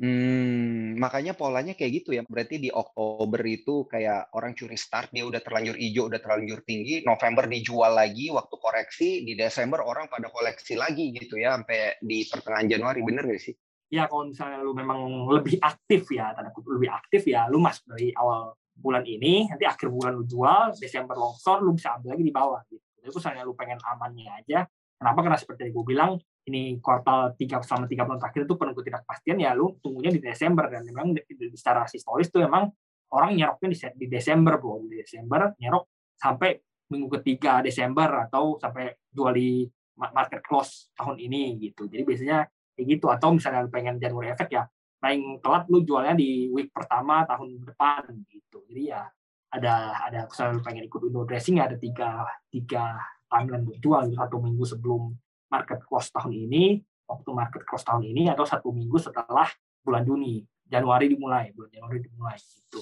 Hmm, 0.00 0.96
makanya 0.96 1.36
polanya 1.36 1.76
kayak 1.76 1.92
gitu 2.00 2.16
ya. 2.16 2.24
Berarti 2.24 2.56
di 2.56 2.72
Oktober 2.72 3.44
itu 3.44 3.84
kayak 3.84 4.32
orang 4.32 4.56
curi 4.56 4.80
start, 4.80 5.12
dia 5.12 5.28
udah 5.28 5.44
terlanjur 5.44 5.76
hijau, 5.76 6.08
udah 6.08 6.16
terlanjur 6.24 6.64
tinggi. 6.64 7.04
November 7.04 7.44
dijual 7.44 7.92
lagi 7.92 8.32
waktu 8.32 8.56
koreksi. 8.56 9.28
Di 9.28 9.36
Desember 9.36 9.84
orang 9.84 10.08
pada 10.08 10.32
koleksi 10.32 10.80
lagi 10.80 11.12
gitu 11.12 11.36
ya, 11.36 11.52
sampai 11.52 12.00
di 12.00 12.24
pertengahan 12.24 12.64
Januari. 12.72 13.04
Bener 13.04 13.28
nggak 13.28 13.42
sih? 13.44 13.52
Ya 13.92 14.08
kalau 14.08 14.32
misalnya 14.32 14.64
lu 14.64 14.72
memang 14.72 15.28
lebih 15.28 15.60
aktif 15.60 16.08
ya, 16.08 16.32
tanda 16.32 16.48
kutip 16.48 16.80
lebih 16.80 16.90
aktif 16.94 17.26
ya, 17.28 17.44
lu 17.52 17.60
masuk 17.60 17.92
dari 17.92 18.14
awal 18.16 18.56
bulan 18.72 19.04
ini, 19.04 19.52
nanti 19.52 19.68
akhir 19.68 19.92
bulan 19.92 20.16
lu 20.16 20.24
jual, 20.24 20.72
Desember 20.80 21.12
longsor, 21.12 21.60
lu 21.60 21.76
bisa 21.76 22.00
ambil 22.00 22.16
lagi 22.16 22.24
di 22.24 22.32
bawah. 22.32 22.64
Gitu. 22.72 22.80
Jadi 22.80 23.12
misalnya 23.12 23.42
lu 23.44 23.52
pengen 23.52 23.76
amannya 23.84 24.32
aja, 24.32 24.64
kenapa? 24.96 25.18
Karena 25.28 25.36
seperti 25.36 25.60
yang 25.68 25.72
gue 25.76 25.84
bilang, 25.84 26.10
ini 26.50 26.82
kuartal 26.82 27.38
tiga 27.38 27.62
selama 27.62 27.86
tiga 27.86 28.02
bulan 28.02 28.18
terakhir 28.18 28.42
itu 28.44 28.54
penuh 28.58 28.74
ketidakpastian 28.74 29.38
ya 29.38 29.54
lu 29.54 29.78
tunggunya 29.78 30.10
di 30.10 30.18
Desember. 30.18 30.66
Dan 30.66 30.82
memang 30.82 31.14
secara 31.54 31.86
historis 31.86 32.28
tuh 32.28 32.42
memang 32.42 32.66
orang 33.14 33.38
nyeroknya 33.38 33.68
di, 33.70 33.78
di 34.02 34.06
Desember 34.10 34.58
bro 34.58 34.82
di 34.86 34.98
Desember 34.98 35.54
nyerok 35.58 36.14
sampai 36.18 36.58
minggu 36.90 37.08
ketiga 37.22 37.62
Desember 37.62 38.26
atau 38.26 38.58
sampai 38.58 38.90
jual 39.14 39.32
di 39.34 39.62
market 39.94 40.42
close 40.42 40.90
tahun 40.98 41.16
ini 41.22 41.56
gitu. 41.62 41.86
Jadi 41.86 42.02
biasanya 42.02 42.44
kayak 42.74 42.86
gitu. 42.98 43.06
Atau 43.06 43.38
misalnya 43.38 43.70
pengen 43.70 44.02
Januari 44.02 44.34
efek 44.34 44.50
ya 44.50 44.66
paling 45.00 45.40
telat 45.40 45.64
lu 45.72 45.80
jualnya 45.80 46.12
di 46.12 46.52
week 46.52 46.74
pertama 46.74 47.24
tahun 47.24 47.62
depan 47.64 48.04
gitu. 48.28 48.60
Jadi 48.68 48.82
ya 48.90 49.06
ada 49.50 50.06
ada 50.06 50.30
lu 50.50 50.60
pengen 50.62 50.86
ikut 50.86 51.00
window 51.02 51.26
dressing 51.26 51.58
ya 51.58 51.66
ada 51.66 51.78
tiga 51.80 52.22
tiga 52.50 52.98
timeline 53.26 53.66
buat 53.66 53.78
jual 53.78 54.02
satu 54.14 54.36
minggu 54.38 54.64
sebelum 54.66 55.14
market 55.50 55.82
close 55.84 56.08
tahun 56.14 56.32
ini, 56.32 56.80
waktu 57.10 57.30
market 57.34 57.62
close 57.66 57.84
tahun 57.84 58.06
ini 58.06 58.30
atau 58.30 58.46
satu 58.46 58.70
minggu 58.70 58.96
setelah 59.02 59.50
bulan 59.82 60.06
Juni, 60.06 60.46
Januari 60.64 61.10
dimulai, 61.10 61.50
bulan 61.52 61.70
Januari 61.74 61.98
dimulai 62.00 62.38
gitu. 62.38 62.80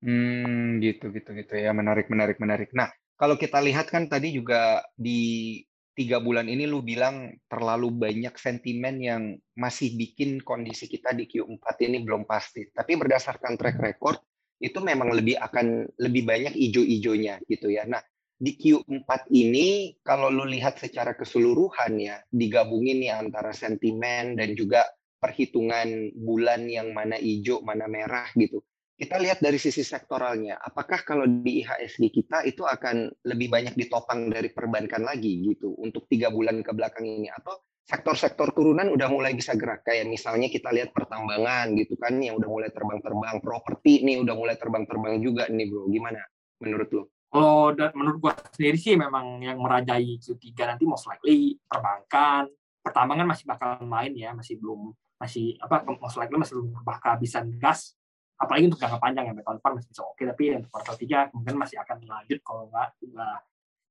Hmm, 0.00 0.82
gitu 0.82 1.14
gitu 1.14 1.30
gitu 1.32 1.54
ya, 1.54 1.70
menarik 1.70 2.10
menarik 2.10 2.42
menarik. 2.42 2.74
Nah, 2.74 2.90
kalau 3.14 3.38
kita 3.38 3.62
lihat 3.62 3.88
kan 3.88 4.10
tadi 4.10 4.34
juga 4.34 4.82
di 4.96 5.60
tiga 5.92 6.16
bulan 6.16 6.48
ini 6.48 6.64
lu 6.64 6.80
bilang 6.80 7.36
terlalu 7.44 7.92
banyak 7.92 8.32
sentimen 8.40 8.96
yang 8.98 9.22
masih 9.52 9.92
bikin 10.00 10.40
kondisi 10.40 10.88
kita 10.88 11.12
di 11.12 11.28
Q4 11.28 11.64
ini 11.84 12.00
belum 12.00 12.24
pasti. 12.24 12.64
Tapi 12.72 12.96
berdasarkan 12.96 13.60
track 13.60 13.76
record 13.76 14.18
itu 14.60 14.80
memang 14.80 15.12
lebih 15.12 15.36
akan 15.36 15.88
lebih 16.00 16.24
banyak 16.24 16.56
ijo-ijonya 16.56 17.44
gitu 17.44 17.68
ya. 17.68 17.84
Nah, 17.84 18.00
di 18.40 18.56
Q4 18.56 19.28
ini 19.36 20.00
kalau 20.00 20.32
lu 20.32 20.48
lihat 20.48 20.80
secara 20.80 21.12
keseluruhan 21.12 22.00
ya 22.00 22.16
digabungin 22.32 23.04
nih 23.04 23.12
antara 23.12 23.52
sentimen 23.52 24.32
dan 24.32 24.56
juga 24.56 24.88
perhitungan 25.20 26.16
bulan 26.16 26.64
yang 26.64 26.96
mana 26.96 27.20
hijau 27.20 27.60
mana 27.60 27.84
merah 27.84 28.32
gitu. 28.32 28.64
Kita 28.96 29.16
lihat 29.20 29.44
dari 29.44 29.56
sisi 29.60 29.84
sektoralnya. 29.84 30.60
Apakah 30.60 31.04
kalau 31.04 31.24
di 31.24 31.64
IHSG 31.64 32.12
kita 32.12 32.44
itu 32.44 32.64
akan 32.64 33.08
lebih 33.28 33.48
banyak 33.48 33.72
ditopang 33.76 34.28
dari 34.28 34.52
perbankan 34.52 35.04
lagi 35.04 35.40
gitu 35.40 35.72
untuk 35.76 36.08
tiga 36.08 36.28
bulan 36.28 36.60
ke 36.60 36.72
belakang 36.72 37.08
ini? 37.08 37.28
Atau 37.32 37.64
sektor-sektor 37.84 38.52
turunan 38.52 38.92
udah 38.92 39.08
mulai 39.08 39.32
bisa 39.32 39.56
gerak? 39.56 39.88
Kayak 39.88 40.04
misalnya 40.04 40.52
kita 40.52 40.68
lihat 40.68 40.92
pertambangan 40.92 41.72
gitu 41.80 41.96
kan 41.96 42.16
yang 42.20 42.36
udah 42.40 42.48
mulai 42.48 42.68
terbang-terbang. 42.72 43.40
Properti 43.40 44.04
nih 44.04 44.20
udah 44.20 44.36
mulai 44.36 44.56
terbang-terbang 44.60 45.16
juga 45.24 45.48
nih 45.48 45.64
bro. 45.68 45.88
Gimana 45.88 46.20
menurut 46.60 46.88
lo? 46.92 47.19
Kalau 47.30 47.70
menurut 47.94 48.18
gua 48.18 48.32
sendiri 48.50 48.74
sih 48.74 48.98
memang 48.98 49.38
yang 49.38 49.62
merajai 49.62 50.18
Q3 50.18 50.46
nanti 50.66 50.82
most 50.82 51.06
likely 51.06 51.54
perbankan, 51.62 52.50
pertambangan 52.82 53.26
masih 53.30 53.46
bakal 53.46 53.78
main 53.86 54.10
ya, 54.18 54.34
masih 54.34 54.58
belum 54.58 54.90
masih 55.20 55.54
apa 55.60 55.84
most 55.86 56.16
likely 56.16 56.40
masih 56.40 56.58
belum 56.58 56.80
bakal 56.82 57.14
bisa 57.20 57.44
gas 57.60 57.94
apalagi 58.40 58.72
untuk 58.72 58.80
jangka 58.80 58.96
panjang 58.96 59.28
ya 59.28 59.32
tahun 59.44 59.60
depan 59.60 59.72
masih 59.76 59.88
bisa 59.92 60.00
oke 60.00 60.22
tapi 60.24 60.44
untuk 60.56 60.70
kuartal 60.72 60.96
tiga 60.96 61.28
mungkin 61.36 61.54
masih 61.60 61.76
akan 61.84 61.96
lanjut 62.08 62.40
kalau 62.40 62.72
nggak 62.72 62.88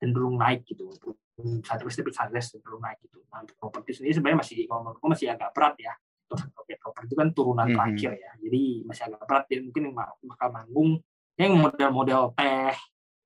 cenderung 0.02 0.36
naik 0.42 0.66
gitu 0.66 0.90
satu 1.62 1.86
tapi 1.86 2.10
sideways 2.10 2.50
cenderung 2.50 2.82
naik 2.82 2.98
gitu 3.06 3.22
nah, 3.30 3.46
untuk 3.46 3.56
properti 3.62 4.02
sendiri 4.02 4.18
sebenarnya 4.18 4.40
masih 4.42 4.58
kalau 4.66 4.82
menurutku 4.90 5.06
masih 5.06 5.28
agak 5.30 5.54
berat 5.54 5.76
ya 5.78 5.94
untuk 6.34 6.50
properti 6.82 7.06
itu 7.14 7.16
kan 7.16 7.30
turunan 7.30 7.62
mm 7.62 7.70
-hmm. 7.70 7.78
terakhir 7.78 8.12
ya 8.18 8.32
jadi 8.42 8.64
masih 8.90 9.04
agak 9.14 9.24
berat 9.30 9.46
ya 9.54 9.60
mungkin 9.62 9.84
bakal 10.34 10.48
manggung 10.50 10.92
yang 11.38 11.54
model-model 11.56 12.22
teh 12.34 12.76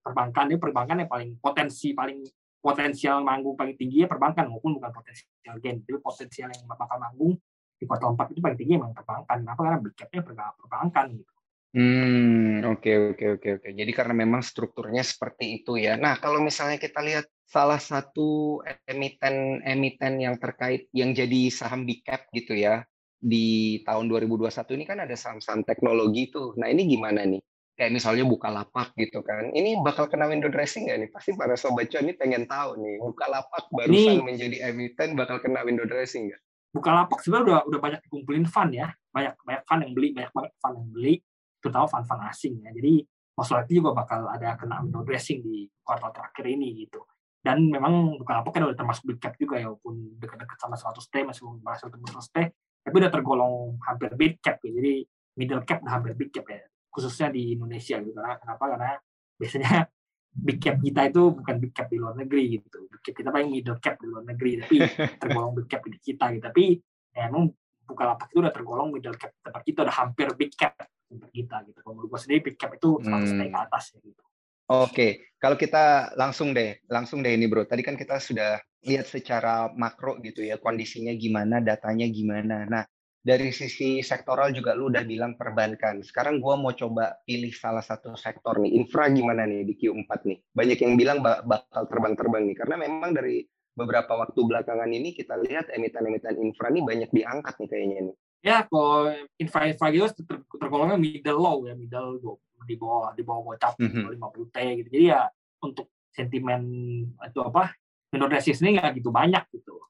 perbankan 0.03 0.51
ini 0.51 0.59
perbankan 0.59 0.95
yang 1.01 1.09
paling 1.09 1.39
potensi 1.39 1.95
paling 1.95 2.21
potensial 2.59 3.23
manggung 3.23 3.55
paling 3.55 3.75
tinggi 3.79 4.03
ya 4.03 4.07
perbankan 4.11 4.51
maupun 4.51 4.75
bukan 4.75 4.91
potensial 4.91 5.55
gain 5.63 5.79
tapi 5.83 5.99
potensial 6.03 6.51
yang 6.51 6.67
bakal 6.67 6.99
manggung 6.99 7.33
di 7.79 7.83
kuartal 7.87 8.15
4 8.15 8.35
itu 8.35 8.39
paling 8.43 8.59
tinggi 8.59 8.73
memang 8.75 8.95
perbankan 8.95 9.37
kenapa 9.43 9.59
karena 9.63 9.79
big 9.79 9.95
capnya 9.95 10.21
perbankan 10.59 11.07
gitu 11.15 11.33
Hmm, 11.73 12.61
oke 12.69 12.85
okay, 12.85 12.95
oke 13.01 13.17
okay, 13.17 13.27
oke 13.33 13.41
okay, 13.41 13.51
oke. 13.57 13.69
Jadi 13.81 13.91
karena 13.97 14.13
memang 14.13 14.45
strukturnya 14.45 15.01
seperti 15.01 15.57
itu 15.57 15.73
ya. 15.81 15.97
Nah, 15.97 16.21
kalau 16.21 16.37
misalnya 16.37 16.77
kita 16.77 17.01
lihat 17.01 17.25
salah 17.49 17.81
satu 17.81 18.61
emiten-emiten 18.85 20.21
yang 20.21 20.37
terkait 20.37 20.85
yang 20.93 21.17
jadi 21.17 21.49
saham 21.49 21.89
big 21.89 22.05
cap 22.05 22.29
gitu 22.29 22.53
ya 22.53 22.85
di 23.17 23.81
tahun 23.89 24.05
2021 24.05 24.53
ini 24.77 24.85
kan 24.85 25.01
ada 25.01 25.17
saham-saham 25.17 25.65
teknologi 25.65 26.29
tuh. 26.29 26.53
Nah, 26.61 26.69
ini 26.69 26.85
gimana 26.85 27.25
nih? 27.25 27.41
Kayak 27.73 27.91
misalnya 27.97 28.23
Bukalapak 28.29 28.93
gitu 28.93 29.25
kan. 29.25 29.49
Ini 29.49 29.81
bakal 29.81 30.05
kena 30.05 30.29
window 30.29 30.49
dressing 30.49 30.85
nggak 30.85 30.97
nih? 31.01 31.09
Pasti 31.09 31.33
para 31.33 31.57
sobat 31.57 31.89
cuan 31.89 32.05
ini 32.05 32.13
pengen 32.13 32.45
tahu 32.45 32.77
nih. 32.77 33.01
Bukalapak 33.01 33.65
barusan 33.73 34.21
ini... 34.21 34.25
menjadi 34.25 34.57
emiten 34.69 35.17
bakal 35.17 35.41
kena 35.41 35.65
window 35.65 35.85
dressing 35.89 36.29
nggak? 36.29 36.41
Bukalapak 36.73 37.17
sebenarnya 37.21 37.45
udah 37.45 37.59
udah 37.69 37.79
banyak 37.81 37.99
dikumpulin 38.05 38.45
fund 38.45 38.77
ya. 38.77 38.93
Banyak 39.09 39.33
banyak 39.41 39.63
fund 39.65 39.81
yang 39.85 39.93
beli, 39.97 40.09
banyak 40.13 40.31
banget 40.33 40.51
fund 40.61 40.75
yang 40.77 40.89
beli 40.93 41.15
terutama 41.63 41.87
fund-fund 41.87 42.27
asing 42.27 42.59
ya. 42.59 42.69
Jadi 42.75 43.07
most 43.39 43.55
juga 43.71 43.95
bakal 43.95 44.27
ada 44.27 44.59
kena 44.59 44.83
window 44.83 45.01
dressing 45.07 45.39
di 45.39 45.65
kuartal 45.79 46.11
terakhir 46.11 46.45
ini 46.51 46.83
gitu. 46.83 46.99
Dan 47.43 47.71
memang 47.71 48.19
bukan 48.19 48.35
apa 48.39 48.49
kan 48.51 48.67
udah 48.67 48.77
termasuk 48.77 49.03
big 49.03 49.19
cap 49.19 49.35
juga 49.35 49.59
ya, 49.59 49.67
walaupun 49.67 50.15
dekat-dekat 50.15 50.57
sama 50.59 50.79
100 50.79 50.95
T 51.11 51.15
masih 51.27 51.41
belum 51.43 51.59
berhasil 51.59 51.87
tembus 51.91 52.11
100 52.15 52.31
T, 52.31 52.37
tapi 52.87 52.95
udah 53.03 53.11
tergolong 53.11 53.55
hampir 53.83 54.15
big 54.15 54.39
cap 54.39 54.63
ya. 54.63 54.71
Jadi 54.71 55.03
middle 55.35 55.63
cap 55.67 55.83
udah 55.83 55.93
hampir 55.99 56.15
big 56.15 56.31
cap 56.31 56.47
ya, 56.47 56.63
khususnya 56.93 57.33
di 57.33 57.57
Indonesia 57.57 57.97
gitu. 57.97 58.13
Karena 58.13 58.37
kenapa? 58.37 58.63
Karena 58.77 58.91
biasanya 59.33 59.89
big 60.45 60.59
cap 60.61 60.77
kita 60.77 61.01
itu 61.09 61.23
bukan 61.33 61.55
big 61.57 61.73
cap 61.73 61.87
di 61.89 61.97
luar 61.97 62.13
negeri 62.13 62.43
gitu. 62.61 62.77
Big 62.85 63.01
cap 63.01 63.13
kita 63.17 63.29
paling 63.33 63.49
middle 63.49 63.79
cap 63.81 63.97
di 63.97 64.05
luar 64.05 64.23
negeri, 64.29 64.51
tapi 64.61 64.75
tergolong 65.21 65.51
big 65.57 65.67
cap 65.67 65.81
di 65.81 65.97
kita 65.97 66.25
gitu. 66.37 66.43
Tapi 66.45 66.63
ya, 67.17 67.27
emang 67.33 67.49
Bukalapak 67.83 68.31
itu 68.31 68.39
udah 68.39 68.53
tergolong 68.55 68.95
middle 68.95 69.19
cap 69.19 69.35
tempat 69.43 69.59
kita 69.67 69.83
udah 69.83 69.91
hampir 69.91 70.27
big 70.39 70.55
cap 70.55 70.71
untuk 71.11 71.27
kita 71.35 71.67
gitu. 71.67 71.83
Kalau 71.83 71.99
menurut 71.99 72.15
gue 72.15 72.21
sendiri 72.23 72.39
big 72.47 72.55
cap 72.55 72.71
itu 72.71 72.95
harus 73.03 73.29
hmm. 73.35 73.39
naik 73.43 73.51
ke 73.51 73.59
atas 73.59 73.83
ya 73.91 73.99
gitu. 73.99 74.23
Oke, 74.71 75.07
kalau 75.35 75.59
kita 75.59 76.15
langsung 76.15 76.55
deh, 76.55 76.79
langsung 76.87 77.19
deh 77.19 77.35
ini 77.35 77.51
bro. 77.51 77.67
Tadi 77.67 77.83
kan 77.83 77.99
kita 77.99 78.23
sudah 78.23 78.55
lihat 78.87 79.11
secara 79.11 79.67
makro 79.75 80.15
gitu 80.23 80.39
ya, 80.39 80.55
kondisinya 80.55 81.11
gimana, 81.19 81.59
datanya 81.59 82.07
gimana. 82.07 82.63
Nah, 82.63 82.83
dari 83.23 83.55
sisi 83.55 84.03
sektoral 84.03 84.51
juga 84.51 84.75
lu 84.75 84.91
udah 84.91 85.07
bilang 85.07 85.39
perbankan. 85.39 86.03
Sekarang 86.03 86.43
gua 86.43 86.59
mau 86.59 86.75
coba 86.75 87.23
pilih 87.23 87.55
salah 87.55 87.81
satu 87.81 88.19
sektor 88.19 88.59
nih. 88.59 88.75
Infra 88.75 89.07
gimana 89.07 89.47
nih 89.47 89.63
di 89.63 89.73
Q4 89.79 90.11
nih? 90.27 90.37
Banyak 90.51 90.77
yang 90.83 90.93
bilang 90.99 91.23
bakal 91.23 91.87
terbang-terbang 91.87 92.43
nih, 92.51 92.57
karena 92.59 92.75
memang 92.75 93.15
dari 93.15 93.47
beberapa 93.73 94.13
waktu 94.13 94.37
belakangan 94.37 94.89
ini 94.93 95.17
kita 95.17 95.33
lihat 95.41 95.73
emiten-emiten 95.73 96.37
infra 96.37 96.69
nih 96.69 96.85
banyak 96.85 97.09
diangkat 97.09 97.57
nih 97.57 97.69
kayaknya 97.69 97.99
nih 98.09 98.15
ya 98.43 98.57
kalau 98.69 99.09
infra-infra 99.41 99.87
gitu 99.89 100.21
ter 100.27 100.37
tergolongnya 100.45 100.99
middle 100.99 101.39
low 101.41 101.57
ya 101.65 101.73
middle 101.73 102.21
low 102.21 102.37
di 102.63 102.75
bawah 102.77 103.11
di 103.17 103.23
bawah 103.25 103.55
gocap 103.55 103.73
mm 103.81 103.89
-hmm. 103.89 104.19
50 104.19 104.53
t 104.53 104.57
gitu 104.83 104.89
jadi 104.93 105.05
ya 105.09 105.21
untuk 105.65 105.89
sentimen 106.13 106.61
itu 107.09 107.39
apa 107.41 107.73
Indonesia 108.13 108.53
ini 108.53 108.69
nggak 108.77 108.91
gitu 109.01 109.09
banyak 109.09 109.43
gitu 109.57 109.81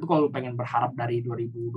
itu 0.00 0.08
kalau 0.08 0.32
pengen 0.32 0.56
berharap 0.56 0.96
dari 0.96 1.20
2022 1.20 1.76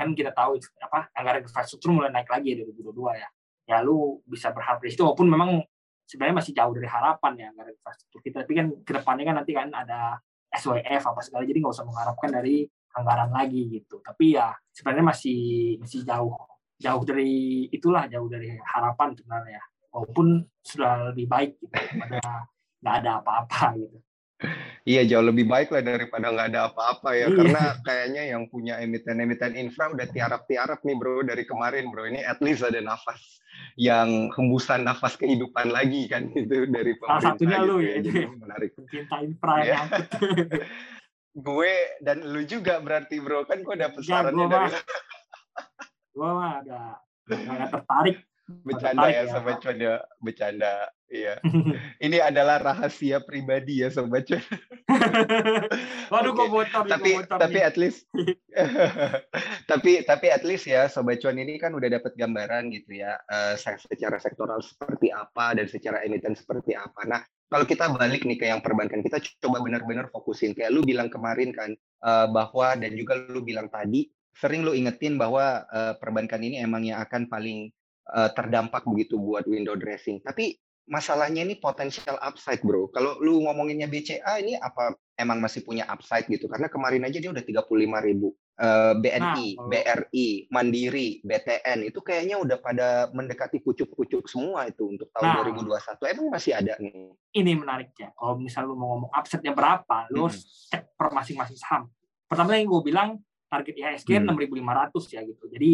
kan 0.00 0.08
kita 0.16 0.32
tahu 0.32 0.56
apa 0.80 1.12
anggaran 1.12 1.44
infrastruktur 1.44 1.92
mulai 1.92 2.08
naik 2.08 2.32
lagi 2.32 2.56
ya 2.56 2.64
2022 2.64 3.20
ya 3.20 3.28
ya 3.68 3.76
lu 3.84 4.18
bisa 4.24 4.50
berharap 4.50 4.80
dari 4.80 4.90
situ 4.96 5.04
walaupun 5.04 5.28
memang 5.28 5.60
sebenarnya 6.08 6.36
masih 6.42 6.52
jauh 6.56 6.72
dari 6.72 6.88
harapan 6.88 7.32
ya 7.38 7.46
anggaran 7.52 7.72
infrastruktur 7.76 8.18
kita 8.24 8.36
tapi 8.42 8.52
kan 8.56 8.66
ke 8.82 8.92
depannya 8.96 9.24
kan 9.28 9.36
nanti 9.44 9.52
kan 9.52 9.68
ada 9.70 10.18
SWF 10.50 11.02
apa 11.14 11.20
segala 11.22 11.46
jadi 11.46 11.62
nggak 11.62 11.74
usah 11.78 11.86
mengharapkan 11.86 12.30
dari 12.34 12.66
anggaran 12.98 13.30
lagi 13.30 13.70
gitu. 13.70 14.02
Tapi 14.02 14.34
ya 14.34 14.50
sebenarnya 14.74 15.14
masih 15.14 15.40
masih 15.78 16.02
jauh 16.02 16.34
jauh 16.80 17.02
dari 17.04 17.68
itulah 17.70 18.10
jauh 18.10 18.26
dari 18.26 18.58
harapan 18.58 19.14
sebenarnya. 19.14 19.62
Walaupun 19.90 20.42
sudah 20.62 21.10
lebih 21.14 21.26
baik 21.26 21.58
gitu 21.62 21.74
daripada 21.74 22.46
nggak 22.82 22.94
ada 23.04 23.10
apa-apa 23.22 23.66
gitu. 23.78 23.98
Iya 24.88 25.04
jauh 25.04 25.26
lebih 25.28 25.44
baik 25.44 25.68
lah 25.70 25.84
daripada 25.84 26.32
nggak 26.32 26.48
ada 26.56 26.60
apa-apa 26.72 27.12
ya. 27.12 27.28
Iya. 27.28 27.36
Karena 27.36 27.62
kayaknya 27.84 28.22
yang 28.32 28.42
punya 28.48 28.80
emiten-emiten 28.80 29.52
infra 29.54 29.92
udah 29.92 30.08
tiarap-tiarap 30.08 30.80
nih 30.82 30.96
bro 30.96 31.20
dari 31.20 31.44
kemarin 31.44 31.92
bro. 31.92 32.08
Ini 32.08 32.24
at 32.24 32.40
least 32.40 32.64
ada 32.64 32.80
nafas 32.80 33.20
yang 33.76 34.32
hembusan 34.32 34.88
nafas 34.88 35.20
kehidupan 35.20 35.68
lagi 35.68 36.08
kan 36.08 36.32
itu 36.40 36.64
dari 36.72 36.96
pemerintah. 36.96 37.36
Salah 37.36 37.36
satunya 37.36 37.58
gitu, 37.60 37.68
lu 37.68 37.76
ya. 37.84 37.94
Jadi 38.00 38.20
menarik. 38.40 38.70
Cinta 38.88 39.16
infra 39.20 39.54
ya. 39.62 39.78
gue 41.30 41.72
dan 42.02 42.26
lu 42.26 42.42
juga 42.42 42.82
berarti 42.82 43.22
bro 43.22 43.46
kan 43.46 43.62
gue 43.62 43.76
dapet 43.78 44.02
ya, 44.02 44.26
sarannya 44.26 44.46
dari 44.50 44.70
gue 46.10 46.26
mah 46.26 46.52
ada 46.58 46.80
nggak 47.30 47.70
tertarik 47.70 48.16
bercanda 48.66 49.06
ya, 49.08 49.24
ya 49.24 49.32
sobat 49.32 49.56
cuan 49.62 49.78
ya 49.78 49.94
bercanda 50.18 50.74
iya 51.10 51.34
ini 52.04 52.18
adalah 52.18 52.60
rahasia 52.60 53.22
pribadi 53.22 53.82
ya 53.82 53.88
sobat 53.88 54.26
cuan 54.26 54.44
waduh 56.12 56.34
okay. 56.34 56.48
bocor 56.50 56.84
tapi 56.86 57.10
bocor 57.18 57.38
tapi 57.38 57.58
nih. 57.58 57.68
at 57.68 57.76
least 57.78 58.06
tapi 59.70 59.92
tapi 60.04 60.26
at 60.28 60.42
least 60.42 60.66
ya 60.66 60.90
sobat 60.90 61.22
cuan 61.22 61.38
ini 61.38 61.56
kan 61.56 61.72
udah 61.72 61.88
dapat 61.88 62.12
gambaran 62.18 62.70
gitu 62.74 63.00
ya 63.00 63.16
uh, 63.30 63.54
secara 63.56 64.18
sektoral 64.18 64.60
seperti 64.60 65.14
apa 65.14 65.54
dan 65.54 65.66
secara 65.70 66.02
emiten 66.02 66.34
seperti 66.34 66.74
apa 66.74 67.06
nah 67.06 67.22
kalau 67.50 67.66
kita 67.66 67.90
balik 67.90 68.22
nih 68.22 68.38
ke 68.38 68.46
yang 68.46 68.62
perbankan, 68.62 69.02
kita 69.02 69.18
coba 69.42 69.58
benar-benar 69.58 70.06
fokusin. 70.14 70.54
Kayak 70.54 70.70
lu 70.70 70.86
bilang 70.86 71.10
kemarin 71.10 71.50
kan, 71.50 71.74
uh, 71.98 72.30
bahwa 72.30 72.78
dan 72.78 72.94
juga 72.94 73.18
lu 73.26 73.42
bilang 73.42 73.66
tadi, 73.66 74.06
sering 74.38 74.62
lu 74.62 74.70
ingetin 74.70 75.18
bahwa 75.18 75.66
uh, 75.66 75.98
perbankan 75.98 76.40
ini 76.46 76.62
emang 76.62 76.86
yang 76.86 77.02
akan 77.02 77.26
paling 77.26 77.74
uh, 78.10 78.30
terdampak 78.34 78.84
begitu 78.86 79.16
buat 79.16 79.46
window 79.46 79.78
dressing. 79.78 80.20
Tapi 80.20 80.58
masalahnya 80.90 81.46
ini 81.46 81.56
potensial 81.56 82.18
upside 82.18 82.60
bro. 82.66 82.90
Kalau 82.90 83.16
lu 83.22 83.46
ngomonginnya 83.46 83.86
BCA 83.86 84.42
ini 84.42 84.58
apa 84.58 84.98
emang 85.14 85.38
masih 85.38 85.62
punya 85.62 85.86
upside 85.86 86.26
gitu? 86.26 86.50
Karena 86.50 86.66
kemarin 86.66 87.06
aja 87.06 87.22
dia 87.22 87.30
udah 87.30 87.44
35 87.46 88.06
ribu. 88.10 88.34
Uh, 88.60 88.92
BNI, 89.00 89.56
nah, 89.56 89.72
BRI, 89.72 90.52
Mandiri, 90.52 91.24
BTN 91.24 91.80
itu 91.80 92.04
kayaknya 92.04 92.36
udah 92.36 92.60
pada 92.60 93.08
mendekati 93.08 93.56
pucuk-pucuk 93.64 94.28
semua 94.28 94.68
itu 94.68 94.84
untuk 94.84 95.08
tahun 95.16 95.32
nah, 95.32 95.48
2021. 95.48 96.12
Emang 96.12 96.28
masih 96.28 96.52
ada 96.52 96.76
nih? 96.76 96.92
Ini 97.40 97.56
menariknya. 97.56 98.12
Kalau 98.12 98.36
misal 98.36 98.68
lu 98.68 98.76
mau 98.76 98.92
ngomong 98.92 99.16
upside-nya 99.16 99.56
berapa, 99.56 100.12
lu 100.12 100.28
hmm. 100.28 100.36
cek 100.76 100.92
per 100.92 101.08
masing-masing 101.08 101.56
saham. 101.56 101.88
Pertama 102.28 102.60
yang 102.60 102.68
gue 102.68 102.82
bilang 102.84 103.16
target 103.48 103.80
IHSG 103.80 104.20
hmm. 104.20 104.28
6.500 104.28 105.16
ya 105.16 105.20
gitu. 105.24 105.44
Jadi 105.48 105.72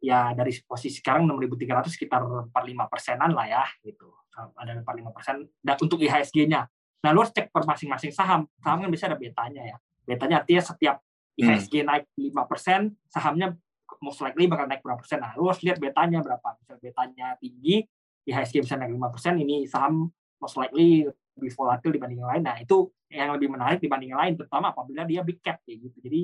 ya 0.00 0.32
dari 0.36 0.52
posisi 0.64 1.00
sekarang 1.00 1.24
6.300 1.24 1.88
sekitar 1.88 2.20
45 2.52 2.92
persenan 2.92 3.32
lah 3.32 3.46
ya 3.48 3.64
gitu 3.82 4.12
ada 4.36 4.76
45 4.84 5.16
persen 5.16 5.36
dan 5.64 5.76
untuk 5.80 5.98
IHSG-nya. 6.04 6.68
Nah, 7.00 7.10
lu 7.14 7.24
harus 7.24 7.32
cek 7.32 7.48
per 7.48 7.64
masing-masing 7.64 8.12
saham. 8.12 8.44
Saham 8.60 8.84
kan 8.84 8.90
bisa 8.92 9.08
ada 9.08 9.16
betanya 9.16 9.62
ya. 9.64 9.76
Betanya 10.04 10.44
artinya 10.44 10.62
setiap 10.62 10.96
IHSG 11.40 11.84
hmm. 11.84 11.88
naik 11.88 12.04
5 12.16 12.50
persen, 12.50 12.80
sahamnya 13.08 13.56
most 14.00 14.20
likely 14.20 14.44
bakal 14.48 14.68
naik 14.68 14.84
berapa 14.84 15.00
persen. 15.00 15.24
Nah, 15.24 15.32
lu 15.36 15.48
harus 15.48 15.60
lihat 15.64 15.80
betanya 15.80 16.20
berapa. 16.20 16.48
Misalnya 16.60 16.80
betanya 16.82 17.26
tinggi, 17.40 17.84
IHSG 18.28 18.64
bisa 18.64 18.74
naik 18.76 18.92
5 18.92 19.14
persen, 19.14 19.34
ini 19.40 19.64
saham 19.64 20.10
most 20.36 20.56
likely 20.60 21.08
lebih 21.36 21.52
volatil 21.52 21.90
dibanding 21.92 22.20
yang 22.20 22.30
lain. 22.32 22.42
Nah, 22.44 22.56
itu 22.60 22.88
yang 23.12 23.32
lebih 23.36 23.48
menarik 23.52 23.78
dibanding 23.80 24.12
yang 24.12 24.20
lain, 24.20 24.34
terutama 24.36 24.72
apabila 24.72 25.04
dia 25.04 25.20
big 25.22 25.40
cap 25.40 25.62
kayak 25.64 25.88
gitu. 25.88 25.96
Jadi 26.04 26.20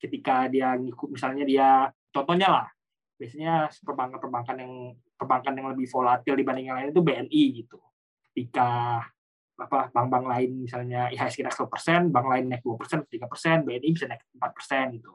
ketika 0.00 0.50
dia 0.52 0.76
ngikut 0.76 1.08
misalnya 1.16 1.44
dia 1.48 1.88
contohnya 2.12 2.48
lah 2.50 2.66
biasanya 3.14 3.70
perbankan-perbankan 3.82 4.56
yang 4.58 4.72
perbankan 5.14 5.54
yang 5.54 5.68
lebih 5.70 5.86
volatil 5.86 6.34
dibanding 6.34 6.66
yang 6.70 6.76
lain 6.78 6.90
itu 6.90 7.02
BNI 7.02 7.42
gitu. 7.62 7.78
Ketika 8.30 9.00
apa 9.54 9.86
bank-bank 9.94 10.26
lain 10.26 10.50
misalnya 10.66 11.06
IHSG 11.14 11.46
naik 11.46 11.54
10%, 11.54 12.10
bank 12.10 12.26
lain 12.26 12.44
naik 12.50 12.62
2%, 12.66 13.06
3%, 13.06 13.62
BNI 13.62 13.88
bisa 13.94 14.10
naik 14.10 14.26
4% 14.34 14.98
gitu. 14.98 15.10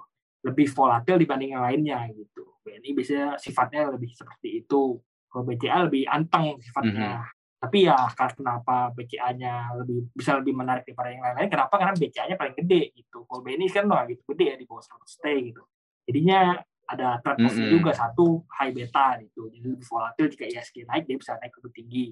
Lebih 0.47 0.67
volatil 0.71 1.19
dibanding 1.19 1.59
yang 1.59 1.63
lainnya 1.67 2.07
gitu. 2.15 2.47
BNI 2.63 2.89
biasanya 2.95 3.27
sifatnya 3.35 3.91
lebih 3.91 4.15
seperti 4.15 4.63
itu. 4.63 4.95
Kalau 5.29 5.43
BCA 5.45 5.85
lebih 5.85 6.07
anteng 6.07 6.57
sifatnya. 6.63 7.19
Mm 7.19 7.27
-hmm. 7.27 7.37
Tapi 7.59 7.91
ya 7.91 8.07
kenapa 8.15 8.95
BCA-nya 8.95 9.75
lebih 9.83 10.07
bisa 10.15 10.39
lebih 10.39 10.55
menarik 10.55 10.87
daripada 10.87 11.11
yang 11.11 11.19
lain-lain? 11.27 11.51
Kenapa? 11.51 11.75
Karena 11.75 11.91
BCA-nya 11.91 12.39
paling 12.39 12.55
gede 12.55 12.95
gitu. 12.95 13.27
Kalau 13.27 13.43
BNI 13.43 13.67
kan 13.67 13.83
nggak 13.83 14.03
gitu 14.15 14.23
gede 14.31 14.45
ya 14.47 14.55
di 14.55 14.63
bawah 14.63 14.79
100 14.79 15.19
T 15.19 15.25
gitu. 15.51 15.63
Jadinya 16.07 16.55
ada 16.89 17.21
trade 17.21 17.45
off 17.45 17.53
mm 17.53 17.61
-hmm. 17.61 17.71
juga 17.77 17.91
satu 17.93 18.41
high 18.49 18.73
beta 18.73 19.21
gitu 19.21 19.53
jadi 19.53 19.67
lebih 19.69 19.85
volatil 19.85 20.25
jika 20.33 20.43
ISG 20.49 20.89
naik 20.89 21.05
dia 21.05 21.17
bisa 21.21 21.37
naik 21.37 21.53
lebih 21.61 21.73
tinggi 21.77 22.05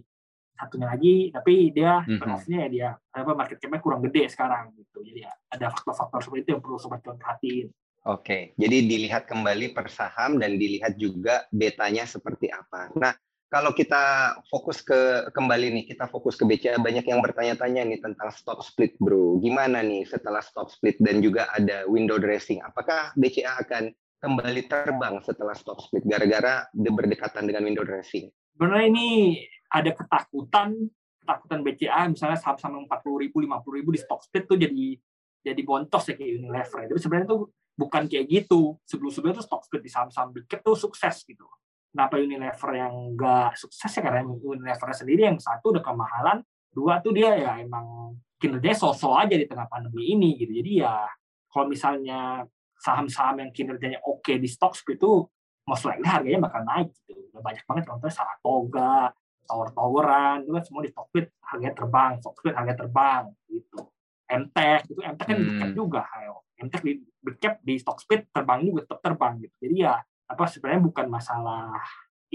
satunya 0.57 0.87
lagi 0.89 1.29
tapi 1.29 1.69
dia 1.69 2.01
Mhm. 2.01 2.17
berhasilnya 2.17 2.59
ya 2.65 2.69
dia 2.69 2.89
apa 3.13 3.31
market 3.33 3.57
cap-nya 3.61 3.81
kurang 3.81 4.01
gede 4.05 4.25
sekarang 4.29 4.73
gitu 4.73 5.01
jadi 5.05 5.29
ya 5.29 5.33
ada 5.53 5.65
faktor-faktor 5.73 6.19
seperti 6.21 6.41
itu 6.45 6.49
yang 6.57 6.61
perlu 6.61 6.77
sobat 6.77 7.01
cuan 7.01 7.17
perhatiin 7.17 7.69
Oke, 8.07 8.55
jadi 8.55 8.87
dilihat 8.87 9.27
kembali 9.27 9.75
per 9.75 9.91
saham 9.91 10.39
dan 10.39 10.55
dilihat 10.55 10.95
juga 10.95 11.43
betanya 11.51 12.07
seperti 12.07 12.47
apa. 12.47 12.87
Nah, 12.95 13.11
kalau 13.51 13.75
kita 13.75 14.31
fokus 14.47 14.79
ke 14.79 15.27
kembali 15.35 15.75
nih, 15.75 15.83
kita 15.91 16.07
fokus 16.07 16.39
ke 16.39 16.47
BCA 16.47 16.79
banyak 16.79 17.03
yang 17.03 17.19
bertanya-tanya 17.19 17.83
nih 17.83 17.99
tentang 17.99 18.31
stock 18.31 18.63
split, 18.63 18.95
Bro. 18.95 19.43
Gimana 19.43 19.83
nih 19.83 20.07
setelah 20.07 20.39
stock 20.39 20.71
split 20.71 20.95
dan 21.03 21.19
juga 21.19 21.51
ada 21.51 21.83
window 21.91 22.15
dressing? 22.15 22.63
Apakah 22.63 23.11
BCA 23.19 23.59
akan 23.67 23.91
kembali 24.17 24.65
terbang 24.65 25.21
setelah 25.21 25.53
stock 25.53 25.81
split 25.83 26.03
gara-gara 26.05 26.65
de- 26.73 26.93
berdekatan 26.93 27.45
dengan 27.45 27.63
window 27.65 27.85
dressing? 27.85 28.33
sebenarnya 28.57 28.85
ini 28.89 29.09
ada 29.69 29.93
ketakutan 29.93 30.89
ketakutan 31.21 31.59
BCA 31.61 32.01
misalnya 32.09 32.39
saham-saham 32.41 32.81
yang 32.81 32.85
40 32.89 33.23
ribu 33.29 33.37
50 33.45 33.77
ribu 33.77 33.89
di 33.93 33.99
stock 34.01 34.25
split 34.25 34.49
tuh 34.49 34.57
jadi 34.57 34.97
jadi 35.45 35.61
bontos 35.61 36.09
ya 36.09 36.17
kayak 36.17 36.31
Unilever. 36.41 36.79
Tapi 36.89 36.99
sebenarnya 36.99 37.27
tuh 37.29 37.41
bukan 37.77 38.03
kayak 38.09 38.25
gitu. 38.27 38.75
Sebelum-sebelumnya 38.83 39.37
tuh 39.39 39.45
stock 39.45 39.61
split 39.63 39.85
di 39.85 39.91
saham-saham 39.93 40.33
big 40.33 40.49
cap 40.49 40.65
tuh 40.65 40.75
sukses 40.75 41.23
gitu. 41.23 41.45
Kenapa 41.93 42.19
Unilever 42.19 42.71
yang 42.73 43.13
enggak 43.13 43.55
sukses 43.55 43.87
ya? 43.87 44.01
Karena 44.01 44.25
Unilever 44.27 44.89
sendiri 44.91 45.29
yang 45.29 45.37
satu 45.37 45.77
udah 45.77 45.83
kemahalan 45.85 46.41
dua 46.73 46.99
tuh 46.99 47.13
dia 47.15 47.31
ya 47.37 47.51
emang 47.61 48.17
kinerjanya 48.41 48.75
so-so 48.75 49.15
aja 49.15 49.35
di 49.37 49.45
tengah 49.45 49.69
pandemi 49.69 50.15
ini 50.17 50.35
gitu. 50.35 50.51
Jadi 50.51 50.71
ya 50.83 51.05
kalau 51.47 51.69
misalnya 51.69 52.43
saham-saham 52.77 53.41
yang 53.41 53.51
kinerjanya 53.51 53.99
oke 54.05 54.29
di 54.37 54.47
stock 54.49 54.77
split 54.77 55.01
tuh 55.01 55.25
most 55.67 55.83
likely 55.83 56.07
harganya 56.07 56.47
bakal 56.47 56.61
naik 56.63 56.89
gitu. 57.05 57.19
Udah 57.35 57.43
banyak 57.43 57.63
banget 57.67 57.83
contohnya 57.91 58.15
Saratoga, 58.15 59.11
tower-toweran, 59.47 60.47
itu 60.47 60.51
kan 60.55 60.63
semua 60.63 60.81
di 60.83 60.91
stock 60.91 61.07
split 61.11 61.27
harganya 61.43 61.73
terbang, 61.75 62.11
stock 62.23 62.35
split 62.39 62.55
harganya 62.55 62.77
terbang 62.79 63.23
gitu. 63.51 63.79
MTech 64.27 64.81
itu 64.91 65.01
MTech 65.03 65.27
kan 65.27 65.39
big 65.39 65.55
Hmm. 65.59 65.75
juga, 65.75 66.01
ayo. 66.19 66.43
MTech 66.59 66.83
di 66.83 66.93
big 66.99 67.37
cap 67.39 67.59
di 67.63 67.75
stock 67.79 67.99
split 67.99 68.27
terbang 68.31 68.63
juga 68.63 68.87
tetap 68.87 68.99
terbang 69.03 69.39
gitu. 69.39 69.55
Jadi 69.63 69.75
ya 69.83 69.99
apa 70.27 70.43
sebenarnya 70.47 70.81
bukan 70.83 71.07
masalah 71.07 71.71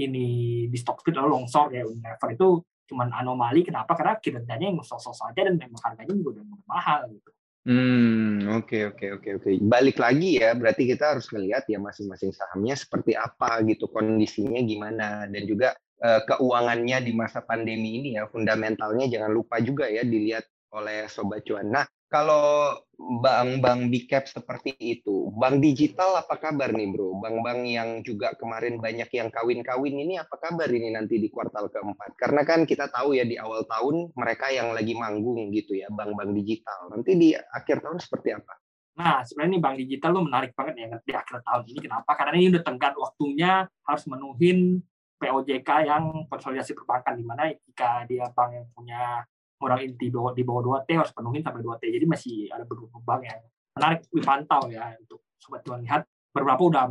ini 0.00 0.64
di 0.72 0.78
stock 0.80 1.04
split 1.04 1.20
lalu 1.20 1.37
longsor 1.37 1.68
ya 1.76 1.84
Unilever 1.84 2.32
itu 2.32 2.49
cuman 2.88 3.12
anomali 3.12 3.64
kenapa 3.64 3.92
karena 3.92 4.16
kinerjanya 4.20 4.72
yang 4.72 4.80
sosok 4.80 5.12
saja 5.12 5.40
dan 5.44 5.56
memang 5.56 5.80
harganya 5.80 6.12
juga 6.16 6.40
udah 6.40 6.44
mahal 6.64 7.00
gitu. 7.12 7.28
Hmm, 7.62 8.42
oke 8.59 8.90
oke 8.90 9.07
oke 9.23 9.28
oke. 9.38 9.50
Balik 9.62 10.02
lagi 10.02 10.42
ya, 10.42 10.50
berarti 10.59 10.83
kita 10.83 11.14
harus 11.14 11.31
melihat 11.31 11.62
ya 11.71 11.78
masing-masing 11.78 12.35
sahamnya 12.35 12.75
seperti 12.75 13.14
apa 13.14 13.62
gitu, 13.71 13.87
kondisinya 13.87 14.59
gimana 14.66 15.31
dan 15.31 15.42
juga 15.47 15.71
eh, 16.02 16.21
keuangannya 16.26 17.07
di 17.07 17.12
masa 17.14 17.38
pandemi 17.47 18.02
ini 18.02 18.19
ya, 18.19 18.26
fundamentalnya 18.26 19.07
jangan 19.07 19.31
lupa 19.31 19.62
juga 19.62 19.87
ya 19.87 20.02
dilihat 20.02 20.42
oleh 20.75 21.07
sobat 21.07 21.47
cuan. 21.47 21.71
Nah, 21.71 21.87
kalau 22.12 22.76
bank-bank 23.25 23.88
big 23.88 24.04
cap 24.04 24.28
seperti 24.28 24.76
itu, 24.76 25.33
bank 25.33 25.64
digital 25.64 26.21
apa 26.21 26.37
kabar 26.37 26.69
nih, 26.71 26.92
Bro? 26.92 27.25
Bank-bank 27.25 27.61
yang 27.64 28.04
juga 28.04 28.37
kemarin 28.37 28.76
banyak 28.76 29.09
yang 29.09 29.33
kawin-kawin 29.33 29.97
ini 29.97 30.21
apa 30.21 30.37
kabar 30.37 30.69
ini 30.69 30.92
nanti 30.92 31.16
di 31.16 31.33
kuartal 31.33 31.73
keempat? 31.73 32.21
Karena 32.21 32.45
kan 32.45 32.69
kita 32.69 32.92
tahu 32.92 33.16
ya 33.16 33.25
di 33.25 33.40
awal 33.40 33.64
tahun 33.64 34.12
mereka 34.12 34.52
yang 34.52 34.76
lagi 34.76 34.92
manggung 34.92 35.49
gitu 35.57 35.73
ya, 35.73 35.88
bank-bank 35.88 36.37
digital. 36.37 36.92
Nanti 36.92 37.16
di 37.16 37.28
akhir 37.33 37.81
tahun 37.81 37.97
seperti 37.97 38.37
apa? 38.37 38.52
Nah, 38.92 39.25
sebenarnya 39.25 39.57
nih 39.57 39.62
bank 39.64 39.76
digital 39.81 40.11
lu 40.12 40.23
menarik 40.28 40.52
banget 40.52 40.75
ya 40.85 40.87
di 41.00 41.12
akhir 41.16 41.40
tahun 41.40 41.64
ini. 41.64 41.78
Kenapa? 41.81 42.12
Karena 42.12 42.37
ini 42.37 42.52
udah 42.52 42.62
tenggat 42.62 42.95
waktunya 43.00 43.64
harus 43.88 44.04
menuhin 44.04 44.85
POJK 45.16 45.71
yang 45.88 46.28
konsolidasi 46.28 46.76
perbankan 46.76 47.14
di 47.16 47.25
mana 47.25 47.49
jika 47.49 48.04
dia 48.04 48.28
bank 48.37 48.50
yang 48.52 48.66
punya 48.76 49.25
modal 49.62 49.78
inti 49.78 50.11
di 50.11 50.42
bawah 50.42 50.62
2T 50.83 50.90
harus 50.99 51.14
penuhin 51.14 51.47
sampai 51.47 51.62
2T. 51.62 51.85
Jadi 51.87 52.07
masih 52.11 52.37
ada 52.50 52.66
beberapa 52.66 52.99
bank 52.99 53.23
yang 53.23 53.40
menarik 53.78 54.00
dipantau 54.11 54.62
ya 54.69 54.90
untuk 54.99 55.23
sobat 55.38 55.62
cuan 55.62 55.81
lihat 55.87 56.02
beberapa 56.33 56.62
udah 56.64 56.88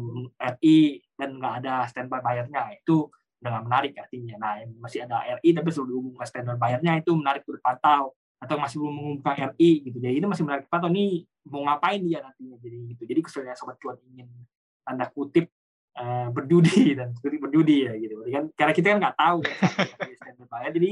RI 0.58 1.01
dan 1.18 1.42
nggak 1.42 1.54
ada 1.66 1.90
standby 1.90 2.22
bayarnya 2.22 2.78
itu 2.78 3.10
nggak 3.42 3.63
menarik 3.66 3.94
artinya. 3.98 4.36
Nah 4.38 4.54
masih 4.80 5.04
ada 5.04 5.25
RI 5.42 5.50
tapi 5.58 5.70
sudah 5.74 5.92
diumumkan 5.92 6.25
standby 6.30 6.56
bayarnya 6.56 7.01
itu 7.01 7.12
menarik 7.18 7.42
untuk 7.44 7.58
dipantau 7.60 8.14
atau 8.42 8.55
masih 8.57 8.77
belum 8.81 8.94
mengumumkan 8.94 9.36
RI 9.53 9.72
gitu. 9.90 9.98
Jadi 9.98 10.14
ini 10.22 10.25
masih 10.29 10.44
menarik 10.46 10.64
dipantau 10.70 10.90
nih 10.94 11.25
mau 11.50 11.62
ngapain 11.66 12.01
dia 12.05 12.20
nantinya 12.22 12.57
jadi 12.62 12.77
gitu. 12.94 13.03
Jadi 13.10 13.20
kesulitan 13.25 13.57
sobat 13.57 13.77
cuan 13.81 13.98
ingin 14.14 14.29
tanda 14.86 15.05
kutip 15.10 15.50
eh, 15.98 16.27
berjudi 16.29 16.94
dan 17.01 17.14
berjudi 17.18 17.90
ya 17.90 17.94
gitu. 17.98 18.22
Kan 18.29 18.46
karena 18.53 18.74
kita 18.77 18.88
kan 18.94 18.98
nggak 19.01 19.18
tahu 19.18 19.40
ya, 19.42 19.55
standby 20.22 20.46
bayar. 20.50 20.72
Jadi 20.74 20.92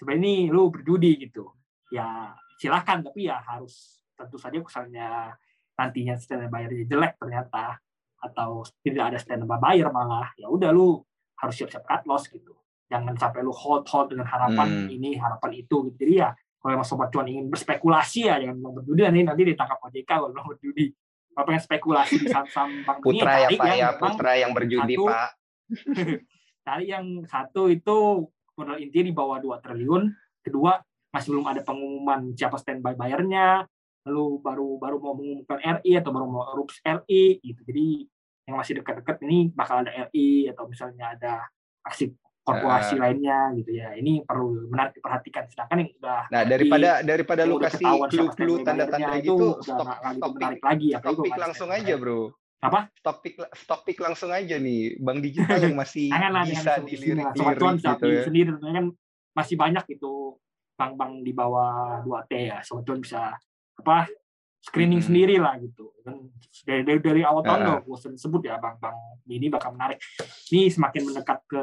sebenarnya 0.00 0.24
ini 0.24 0.34
lu 0.48 0.72
berjudi 0.72 1.28
gitu. 1.28 1.52
Ya 1.92 2.32
silakan 2.56 3.04
tapi 3.04 3.28
ya 3.28 3.44
harus 3.44 4.00
tentu 4.16 4.40
saja 4.40 4.56
misalnya 4.56 5.36
nantinya 5.76 6.16
standby 6.16 6.48
bayarnya 6.48 6.84
jelek 6.88 7.16
ternyata 7.16 7.80
atau 8.20 8.64
tidak 8.84 9.12
ada 9.12 9.18
standby 9.20 9.56
bayar 9.56 9.88
malah 9.88 10.28
ya 10.36 10.48
udah 10.48 10.68
lu 10.72 11.00
harus 11.40 11.54
siap-siap 11.56 11.88
cut 11.88 12.04
loss 12.04 12.28
gitu 12.28 12.52
jangan 12.92 13.16
sampai 13.16 13.40
lu 13.40 13.48
hold 13.48 13.88
hold 13.88 14.12
dengan 14.12 14.28
harapan 14.28 14.68
Hmm. 14.84 14.92
ini 14.92 15.16
harapan 15.16 15.64
itu 15.64 15.88
gitu 15.88 15.96
jadi 15.96 16.12
ya 16.12 16.28
kalau 16.60 16.76
emang 16.76 16.84
sobat 16.84 17.08
cuan 17.08 17.24
ingin 17.24 17.48
berspekulasi 17.48 18.28
ya 18.28 18.36
jangan 18.36 18.60
bilang 18.60 18.74
berjudi 18.76 19.00
nanti 19.08 19.20
nanti 19.24 19.42
ditangkap 19.48 19.78
OJK 19.80 20.04
kalau 20.04 20.28
bilang 20.28 20.48
berjudi 20.52 20.86
kalau 21.32 21.44
pengen 21.48 21.62
spekulasi 21.64 22.14
di 22.20 22.26
saham-saham 22.28 22.70
bank 22.84 22.98
Putra 23.00 23.32
ya 23.40 23.48
cari 23.48 23.56
Pak 23.56 23.66
yang 23.72 23.80
ya, 23.80 23.90
putra 23.96 24.32
yang 24.36 24.52
berjudi 24.52 24.94
satu, 25.00 25.04
Pak. 25.08 25.28
cari 26.68 26.84
yang 26.92 27.06
satu 27.24 27.62
itu 27.72 27.98
modal 28.60 28.76
inti 28.76 29.00
di 29.00 29.12
bawah 29.16 29.40
2 29.40 29.64
triliun, 29.64 30.12
kedua 30.44 30.76
masih 31.10 31.34
belum 31.34 31.46
ada 31.48 31.60
pengumuman 31.64 32.36
siapa 32.36 32.60
standby 32.60 32.94
bayarnya, 32.94 33.64
lalu 34.04 34.38
baru 34.44 34.76
baru 34.76 34.96
mau 35.00 35.16
mengumumkan 35.16 35.58
RI 35.80 35.98
atau 35.98 36.10
baru 36.12 36.26
mau 36.28 36.44
rups 36.54 36.78
RI 36.84 37.40
gitu. 37.40 37.60
Jadi 37.64 38.04
yang 38.48 38.56
masih 38.60 38.80
dekat-dekat 38.80 39.16
ini 39.24 39.48
bakal 39.50 39.82
ada 39.82 39.90
RI 40.12 40.50
atau 40.52 40.68
misalnya 40.68 41.16
ada 41.16 41.48
aksi 41.84 42.12
korporasi 42.40 42.96
Ah. 42.96 43.00
lainnya 43.06 43.38
gitu 43.60 43.70
ya. 43.76 43.92
Ini 43.94 44.24
perlu 44.24 44.72
menarik 44.72 44.96
diperhatikan. 44.96 45.44
Sedangkan 45.52 45.84
yang 45.84 45.90
udah 46.00 46.20
Nah, 46.32 46.42
daripada 46.48 46.88
daripada 47.04 47.40
yang 47.44 47.52
lu 47.52 47.56
kasih 47.60 47.86
clue-clue 48.08 48.64
tanda-tanda 48.64 49.12
gitu, 49.20 49.60
udah 49.60 49.64
stop 49.64 49.88
stop 50.16 50.30
menarik 50.40 50.62
lagi 50.64 50.86
nggak 50.96 51.04
ada 51.04 51.40
langsung 51.46 51.70
aja. 51.70 51.94
Bro. 52.00 52.39
Apa? 52.60 52.92
Pick 53.18 53.34
stop 53.56 53.80
pick 53.82 53.98
langsung 53.98 54.28
aja 54.28 54.56
nih. 54.56 55.00
Bank 55.00 55.18
digital 55.20 55.60
yang 55.62 55.74
masih 55.74 56.08
janganlah 56.12 56.44
bisa 56.44 56.60
jangan 56.60 56.78
disebut 56.78 56.86
di 56.86 56.96
sini 56.98 57.18
lah. 57.18 57.32
Sobat 57.32 57.56
gitu 57.74 58.06
ya. 58.06 58.22
sendiri 58.22 58.50
kan 58.54 58.86
masih 59.30 59.56
banyak 59.56 59.84
itu 59.90 60.12
bank-bank 60.74 61.12
di 61.20 61.32
bawah 61.32 62.00
2T 62.02 62.32
ya 62.48 62.58
sobat 62.60 62.84
cuan 62.84 63.00
bisa 63.00 63.36
apa 63.76 64.08
screening 64.60 65.00
Mhm. 65.00 65.06
sendiri 65.06 65.36
lah 65.36 65.56
gitu 65.56 65.88
kan 66.02 66.20
dari 66.62 66.84
dari, 66.84 67.00
dari 67.00 67.20
awal 67.20 67.40
tahun 67.40 67.58
Ah. 67.58 67.64
udah 67.66 67.76
gue 67.80 67.96
sering 67.96 68.16
sebut 68.16 68.42
ya 68.42 68.56
bank-bank 68.56 68.96
ini 69.26 69.48
bakal 69.48 69.72
menarik 69.72 69.96
ini 70.48 70.68
semakin 70.68 71.02
mendekat 71.06 71.40
ke 71.46 71.62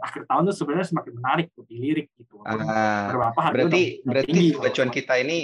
akhir 0.00 0.26
tahun 0.26 0.42
tuh 0.46 0.56
sebenarnya 0.56 0.86
semakin 0.88 1.12
menarik 1.12 1.46
tuh 1.52 1.62
dilirik 1.64 2.10
gitu 2.16 2.42
Ah, 2.42 3.10
beberapa 3.10 3.40
harga 3.40 3.54
berarti 3.62 3.82
berarti 4.02 4.26
tinggi 4.26 4.46
sobat 4.52 4.72
cuan 4.74 4.90
kita 4.90 5.14
ini 5.18 5.38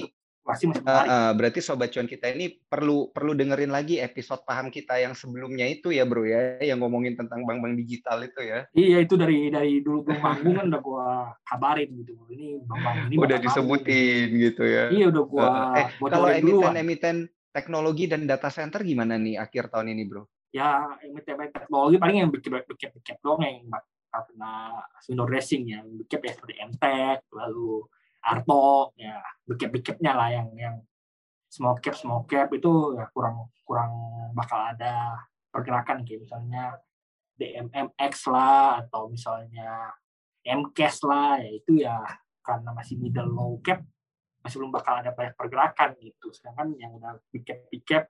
masih 0.48 0.66
masih 0.72 0.80
menarik. 0.80 1.08
ah, 1.12 1.32
berarti 1.37 1.61
sobat 1.61 1.92
cuan 1.92 2.08
kita 2.08 2.32
ini 2.32 2.56
perlu 2.56 3.12
perlu 3.12 3.37
dengerin 3.37 3.68
lagi 3.68 4.00
episode 4.00 4.40
paham 4.48 4.72
kita 4.72 4.96
yang 4.96 5.12
sebelumnya 5.12 5.68
itu 5.68 5.92
ya 5.92 6.08
bro 6.08 6.24
ya. 6.24 6.56
Yang 6.64 6.78
ngomongin 6.80 7.14
tentang 7.20 7.44
bank-bank 7.44 7.76
digital 7.76 8.24
itu 8.24 8.40
ya. 8.40 8.64
Iya 8.72 9.04
itu 9.04 9.14
dari 9.20 9.52
dari 9.52 9.84
dulu 9.84 10.08
belum 10.08 10.20
manggung 10.24 10.54
kan 10.56 10.66
udah 10.72 10.80
gua 10.80 11.06
kabarin 11.44 11.92
gitu. 12.00 12.16
Ini 12.32 12.64
bank-bank 12.64 12.96
ini 13.12 13.14
udah 13.20 13.28
bakal 13.37 13.44
disebutin 13.44 14.28
gitu 14.40 14.62
ya. 14.64 14.84
Manggung. 14.88 14.96
iya 14.96 15.06
udah 15.12 15.24
gua 15.28 15.46
eh 15.76 15.87
kalau 16.00 16.28
duluan. 16.32 16.40
emiten-emiten 16.40 17.16
teknologi 17.52 18.04
dan 18.08 18.24
data 18.24 18.48
center 18.48 18.80
gimana 18.80 19.20
nih 19.20 19.37
akhir 19.37 19.68
tahun 19.68 19.92
ini 19.92 20.02
bro? 20.08 20.24
Ya 20.56 20.88
emiten 21.04 21.37
teknologi 21.52 22.00
paling 22.00 22.24
yang 22.24 22.30
bikin 22.32 22.56
bikin 22.56 22.88
bikin 22.96 23.16
doang 23.20 23.44
yang 23.44 23.68
kena 24.08 24.80
window 25.12 25.28
dressing 25.28 25.68
ya. 25.68 25.84
Bikin 25.84 26.24
ya 26.24 26.32
seperti 26.32 26.54
MTech 26.56 27.20
lalu 27.37 27.84
Arto 28.28 28.92
ya 29.00 29.16
bikin 29.48 29.72
bikinnya 29.72 30.12
lah 30.12 30.28
yang 30.28 30.48
yang 30.52 30.76
small 31.48 31.80
cap 31.80 31.96
small 31.96 32.28
cap 32.28 32.52
itu 32.52 32.98
ya 33.00 33.08
kurang 33.08 33.48
kurang 33.64 33.92
bakal 34.36 34.60
ada 34.60 35.16
pergerakan 35.48 36.04
kayak 36.04 36.28
misalnya 36.28 36.76
DMMX 37.40 38.28
lah 38.28 38.84
atau 38.84 39.08
misalnya 39.08 39.96
MCAS 40.44 40.96
lah 41.08 41.40
ya 41.40 41.50
itu 41.50 41.72
ya 41.80 41.96
karena 42.44 42.72
masih 42.76 43.00
middle 43.00 43.32
low 43.32 43.56
cap 43.64 43.80
masih 44.44 44.60
belum 44.60 44.72
bakal 44.72 45.00
ada 45.00 45.10
banyak 45.12 45.34
pergerakan 45.34 45.96
gitu 46.00 46.32
sedangkan 46.32 46.76
yang 46.76 46.92
udah 46.96 47.16
big 47.32 47.44
cap 47.44 47.58
big 47.72 47.84
cap 47.84 48.04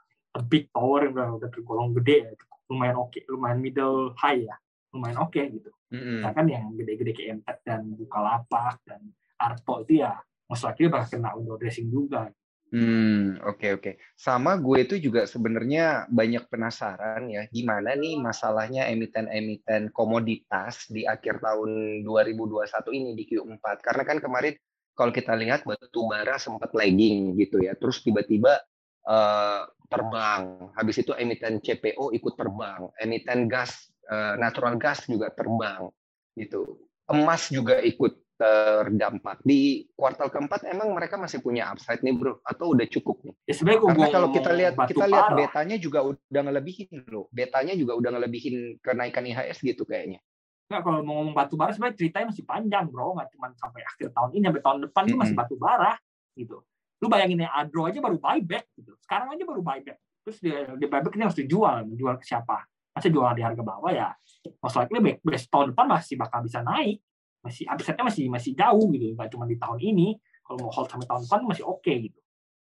big 0.47 0.71
power 0.71 1.07
yang 1.09 1.15
udah, 1.15 1.29
udah 1.41 1.51
tergolong 1.51 1.91
gede 1.99 2.31
ya, 2.31 2.33
lumayan 2.71 2.97
oke 3.01 3.19
lumayan 3.27 3.59
middle 3.59 4.15
high 4.19 4.47
ya 4.47 4.57
lumayan 4.95 5.19
oke 5.19 5.41
gitu 5.41 5.71
Mm-mm. 5.89 6.21
sedangkan 6.21 6.47
yang 6.47 6.65
gede-gede 6.77 7.13
kayak 7.17 7.29
Emtek 7.41 7.59
dan 7.65 7.81
Bukalapak 7.97 8.77
dan 8.85 9.01
Arto 9.39 9.87
itu 9.87 10.03
ya 10.03 10.19
most 10.51 10.67
likely 10.67 10.91
bakal 10.91 11.09
kena 11.09 11.33
window 11.39 11.57
dressing 11.57 11.89
juga 11.89 12.29
Hmm, 12.69 13.41
oke 13.49 13.57
okay, 13.57 13.71
oke. 13.73 13.81
Okay. 13.81 13.95
Sama 14.13 14.61
gue 14.61 14.85
itu 14.85 15.01
juga 15.01 15.25
sebenarnya 15.25 16.05
banyak 16.13 16.53
penasaran 16.53 17.25
ya, 17.33 17.49
gimana 17.49 17.97
nih 17.97 18.21
masalahnya 18.21 18.93
emiten-emiten 18.93 19.89
komoditas 19.89 20.85
di 20.93 21.09
akhir 21.09 21.41
tahun 21.41 22.05
2021 22.05 22.69
ini 22.93 23.11
di 23.17 23.25
Q4. 23.25 23.65
Karena 23.81 24.05
kan 24.05 24.21
kemarin 24.21 24.53
kalau 24.93 25.09
kita 25.17 25.33
lihat 25.33 25.65
batu 25.65 26.05
bara 26.13 26.37
sempat 26.37 26.77
lagging 26.77 27.41
gitu 27.41 27.65
ya, 27.65 27.73
terus 27.73 28.05
tiba-tiba 28.05 28.61
uh, 29.09 29.65
terbang. 29.89 30.69
Habis 30.77 31.01
itu 31.01 31.17
emiten 31.17 31.65
CPO 31.65 32.13
ikut 32.13 32.35
terbang, 32.37 32.85
emiten 33.01 33.49
gas 33.49 33.89
uh, 34.13 34.37
natural 34.37 34.77
gas 34.77 35.09
juga 35.09 35.33
terbang 35.33 35.89
gitu. 36.37 36.85
Emas 37.09 37.49
juga 37.49 37.81
ikut 37.81 38.28
terdampak 38.39 39.43
di 39.43 39.83
kuartal 39.99 40.31
keempat 40.31 40.71
emang 40.71 40.95
mereka 40.95 41.19
masih 41.19 41.43
punya 41.43 41.75
upside 41.75 41.99
nih 42.07 42.15
bro 42.15 42.39
atau 42.47 42.71
udah 42.71 42.87
cukup 42.87 43.19
nih? 43.27 43.35
Ya 43.51 43.55
sebenarnya 43.59 43.81
Karena 43.83 44.07
kalau 44.15 44.29
kita 44.31 44.51
lihat 44.55 44.75
kita 44.87 45.05
lihat 45.11 45.27
betanya 45.35 45.77
juga 45.83 46.07
udah 46.07 46.43
ngelebihin 46.47 47.03
loh, 47.11 47.27
betanya 47.35 47.75
juga 47.75 47.99
udah 47.99 48.11
ngelebihin 48.15 48.79
kenaikan 48.79 49.27
IHS 49.27 49.59
gitu 49.67 49.83
kayaknya. 49.83 50.23
Enggak, 50.71 50.83
kalau 50.87 50.99
mau 51.03 51.15
ngomong 51.19 51.35
batu 51.35 51.59
bara 51.59 51.75
sebenarnya 51.75 51.99
ceritanya 51.99 52.27
masih 52.31 52.45
panjang 52.47 52.87
bro, 52.87 53.19
nggak 53.19 53.29
cuma 53.35 53.51
sampai 53.59 53.83
akhir 53.83 54.07
tahun 54.15 54.31
ini 54.39 54.45
sampai 54.47 54.63
tahun 54.63 54.79
depan 54.87 55.03
mm 55.03 55.11
-hmm. 55.11 55.19
masih 55.19 55.35
batu 55.35 55.55
bara 55.59 55.93
gitu. 56.39 56.57
Lu 57.03 57.07
bayangin 57.11 57.43
ya 57.43 57.51
Adro 57.59 57.91
aja 57.91 57.99
baru 57.99 58.23
buyback 58.23 58.71
gitu, 58.79 58.95
sekarang 59.03 59.35
aja 59.35 59.43
baru 59.43 59.67
buyback. 59.67 59.99
Terus 60.23 60.39
dia, 60.39 60.59
dia 60.79 60.87
buyback 60.87 61.15
ini 61.19 61.25
harus 61.27 61.39
dijual, 61.39 61.83
menjual 61.91 62.15
ke 62.23 62.27
siapa? 62.27 62.63
Masih 62.95 63.11
jual 63.11 63.31
di 63.35 63.43
harga 63.43 63.63
bawah 63.63 63.91
ya, 63.91 64.15
most 64.63 64.79
likely 64.79 65.19
best 65.27 65.51
tahun 65.51 65.75
depan 65.75 65.87
masih 65.91 66.15
bakal 66.15 66.43
bisa 66.47 66.63
naik 66.63 67.03
masih 67.43 67.65
upside-nya 67.71 68.05
masih 68.05 68.25
masih 68.29 68.53
jauh 68.59 68.87
gitu 68.91 69.15
nggak 69.15 69.31
cuma 69.31 69.47
di 69.47 69.57
tahun 69.57 69.79
ini 69.79 70.09
kalau 70.49 70.65
mau 70.65 70.73
hold 70.73 70.89
sampai 70.89 71.07
tahun 71.07 71.23
depan 71.29 71.41
masih 71.45 71.65
oke 71.69 71.85
okay, 71.85 72.09
gitu. 72.09 72.19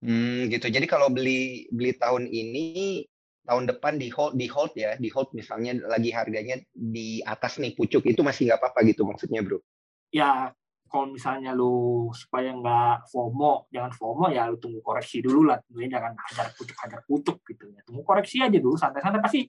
Hmm 0.01 0.49
gitu. 0.49 0.65
Jadi 0.69 0.85
kalau 0.85 1.09
beli 1.09 1.65
beli 1.73 1.97
tahun 1.97 2.29
ini 2.29 3.05
tahun 3.41 3.69
depan 3.73 3.97
di 3.97 4.13
hold 4.13 4.37
di 4.37 4.45
hold 4.45 4.73
ya 4.77 4.93
di 5.01 5.09
hold 5.09 5.33
misalnya 5.33 5.77
lagi 5.89 6.13
harganya 6.13 6.61
di 6.73 7.25
atas 7.25 7.57
nih 7.57 7.73
pucuk 7.73 8.05
itu 8.05 8.21
masih 8.21 8.49
nggak 8.49 8.61
apa-apa 8.61 8.85
gitu 8.85 9.01
maksudnya 9.05 9.41
bro? 9.41 9.57
Ya 10.13 10.53
kalau 10.91 11.09
misalnya 11.09 11.57
lu 11.57 12.09
supaya 12.13 12.53
nggak 12.53 13.09
FOMO 13.09 13.71
jangan 13.73 13.91
FOMO 13.97 14.29
ya 14.29 14.45
lu 14.49 14.61
tunggu 14.61 14.81
koreksi 14.85 15.25
dulu 15.25 15.49
lah. 15.49 15.57
Tentunya 15.65 15.97
jangan 15.97 16.13
hajar 16.17 16.53
pucuk 16.53 16.77
hajar 16.77 17.01
pucuk 17.05 17.37
gitu 17.49 17.65
ya. 17.73 17.81
Tunggu 17.81 18.01
koreksi 18.05 18.45
aja 18.45 18.57
dulu 18.61 18.77
santai-santai. 18.77 19.21
Pasti 19.25 19.41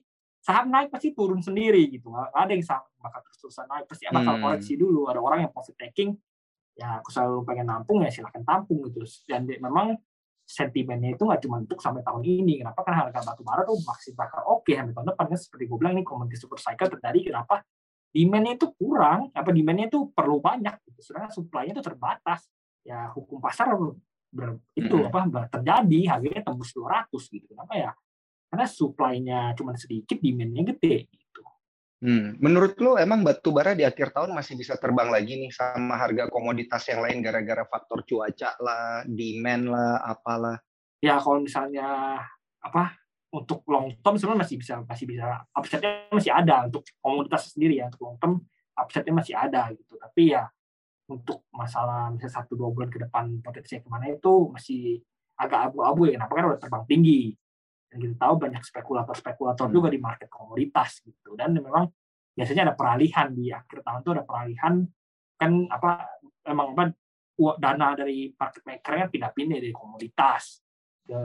saham 0.43 0.67
naik 0.67 0.91
pasti 0.91 1.15
turun 1.15 1.39
sendiri 1.39 1.87
gitu. 1.87 2.11
Ada 2.11 2.51
yang 2.51 2.63
saham 2.67 2.83
bakal 2.99 3.23
terus-terusan 3.23 3.65
naik 3.71 3.85
pasti 3.87 4.03
bakal 4.11 4.35
hmm. 4.35 4.43
koreksi 4.43 4.73
dulu. 4.75 5.07
Ada 5.07 5.19
orang 5.23 5.39
yang 5.47 5.51
profit 5.55 5.79
taking 5.79 6.11
ya 6.73 6.99
aku 6.99 7.13
selalu 7.13 7.45
pengen 7.45 7.69
nampung 7.69 8.03
ya 8.03 8.11
silahkan 8.11 8.43
tampung 8.43 8.83
gitu. 8.91 9.07
Dan 9.23 9.47
memang 9.47 9.95
sentimennya 10.43 11.15
itu 11.15 11.23
nggak 11.23 11.41
cuma 11.47 11.63
untuk 11.63 11.79
sampai 11.79 12.03
tahun 12.03 12.21
ini. 12.27 12.59
Kenapa? 12.59 12.83
Karena 12.83 13.07
harga 13.07 13.19
batu 13.23 13.41
bara 13.47 13.63
tuh 13.63 13.79
masih 13.87 14.11
bakal 14.19 14.43
oke 14.43 14.67
okay 14.67 14.75
sampai 14.75 14.91
tahun 14.91 15.07
depan. 15.15 15.25
Kan 15.31 15.39
seperti 15.39 15.63
gue 15.71 15.77
bilang 15.79 15.93
ini 15.95 16.03
komoditi 16.03 16.35
super 16.35 16.59
cycle 16.59 16.91
terjadi 16.99 17.19
kenapa? 17.31 17.63
Demandnya 18.13 18.53
itu 18.59 18.67
kurang 18.75 19.31
apa 19.31 19.49
demandnya 19.49 19.87
itu 19.87 20.11
perlu 20.11 20.43
banyak 20.43 20.75
gitu. 20.91 20.99
Sedangkan 20.99 21.31
supply-nya 21.31 21.79
itu 21.79 21.83
terbatas. 21.87 22.51
Ya 22.83 23.07
hukum 23.15 23.39
pasar 23.39 23.71
ber, 24.27 24.59
itu 24.75 24.91
hmm. 24.91 25.07
apa 25.07 25.47
terjadi 25.55 25.99
harganya 26.11 26.43
tembus 26.43 26.75
200 26.75 27.07
gitu. 27.31 27.47
Kenapa 27.47 27.73
ya 27.79 27.91
karena 28.53 28.69
supply-nya 28.69 29.57
cuma 29.57 29.73
sedikit, 29.73 30.21
demand-nya 30.21 30.61
gede. 30.77 31.09
Gitu. 31.09 31.41
Hmm. 32.05 32.37
Menurut 32.37 32.77
lo 32.77 33.01
emang 33.01 33.25
batu 33.25 33.49
bara 33.49 33.73
di 33.73 33.81
akhir 33.81 34.13
tahun 34.13 34.29
masih 34.29 34.61
bisa 34.61 34.77
terbang 34.77 35.09
lagi 35.09 35.41
nih 35.41 35.49
sama 35.49 35.97
harga 35.97 36.29
komoditas 36.29 36.85
yang 36.85 37.01
lain 37.01 37.25
gara-gara 37.25 37.65
faktor 37.65 38.05
cuaca 38.05 38.53
lah, 38.61 39.01
demand 39.09 39.73
lah, 39.73 40.05
apalah? 40.05 40.61
Ya 41.01 41.17
kalau 41.17 41.41
misalnya 41.41 42.21
apa 42.61 42.93
untuk 43.33 43.65
long 43.65 43.97
term 44.05 44.21
sebenarnya 44.21 44.45
masih 44.45 44.55
bisa 44.61 44.85
masih 44.85 45.05
bisa 45.09 45.25
upside-nya 45.57 46.13
masih 46.13 46.29
ada 46.29 46.69
untuk 46.69 46.85
komoditas 47.01 47.57
sendiri 47.57 47.81
ya 47.81 47.89
untuk 47.89 48.05
long 48.05 48.17
term 48.21 48.33
upside-nya 48.77 49.13
masih 49.17 49.33
ada 49.33 49.73
gitu. 49.73 49.97
Tapi 49.97 50.29
ya 50.29 50.45
untuk 51.09 51.41
masalah 51.49 52.13
misalnya 52.13 52.37
satu 52.37 52.53
dua 52.53 52.69
bulan 52.69 52.93
ke 52.93 53.01
depan 53.01 53.41
potensinya 53.41 53.81
ke 53.81 53.89
mana 53.89 54.13
itu 54.13 54.33
masih 54.53 55.01
agak 55.41 55.73
abu-abu 55.73 56.05
ya 56.05 56.21
kenapa 56.21 56.33
kan 56.37 56.45
udah 56.53 56.59
terbang 56.61 56.85
tinggi 56.85 57.33
dan 57.93 57.97
kita 58.01 58.15
tahu 58.17 58.33
banyak 58.41 58.63
spekulator-spekulator 58.65 59.69
hmm. 59.69 59.75
juga 59.77 59.87
di 59.93 60.01
market 60.01 60.29
komoditas 60.33 61.05
gitu 61.05 61.37
dan 61.37 61.53
memang 61.53 61.85
biasanya 62.33 62.73
ada 62.73 62.73
peralihan 62.73 63.29
di 63.29 63.53
akhir 63.53 63.85
tahun 63.85 64.01
itu 64.01 64.11
ada 64.17 64.23
peralihan 64.25 64.73
kan 65.37 65.51
apa 65.69 66.17
memang 66.49 66.67
apa 66.73 66.83
dana 67.61 67.87
dari 67.93 68.33
market 68.33 68.65
maker 68.65 69.13
pindah-pindah 69.13 69.57
dari 69.61 69.73
komoditas 69.73 70.65
ke 71.05 71.19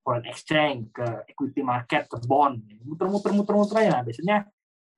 foreign 0.00 0.24
exchange 0.24 0.88
ke 0.96 1.04
equity 1.28 1.60
market 1.60 2.08
ke 2.08 2.16
bond 2.24 2.64
muter-muter 2.88 3.36
muter-muter 3.36 3.84
ya 3.84 4.00
biasanya 4.00 4.48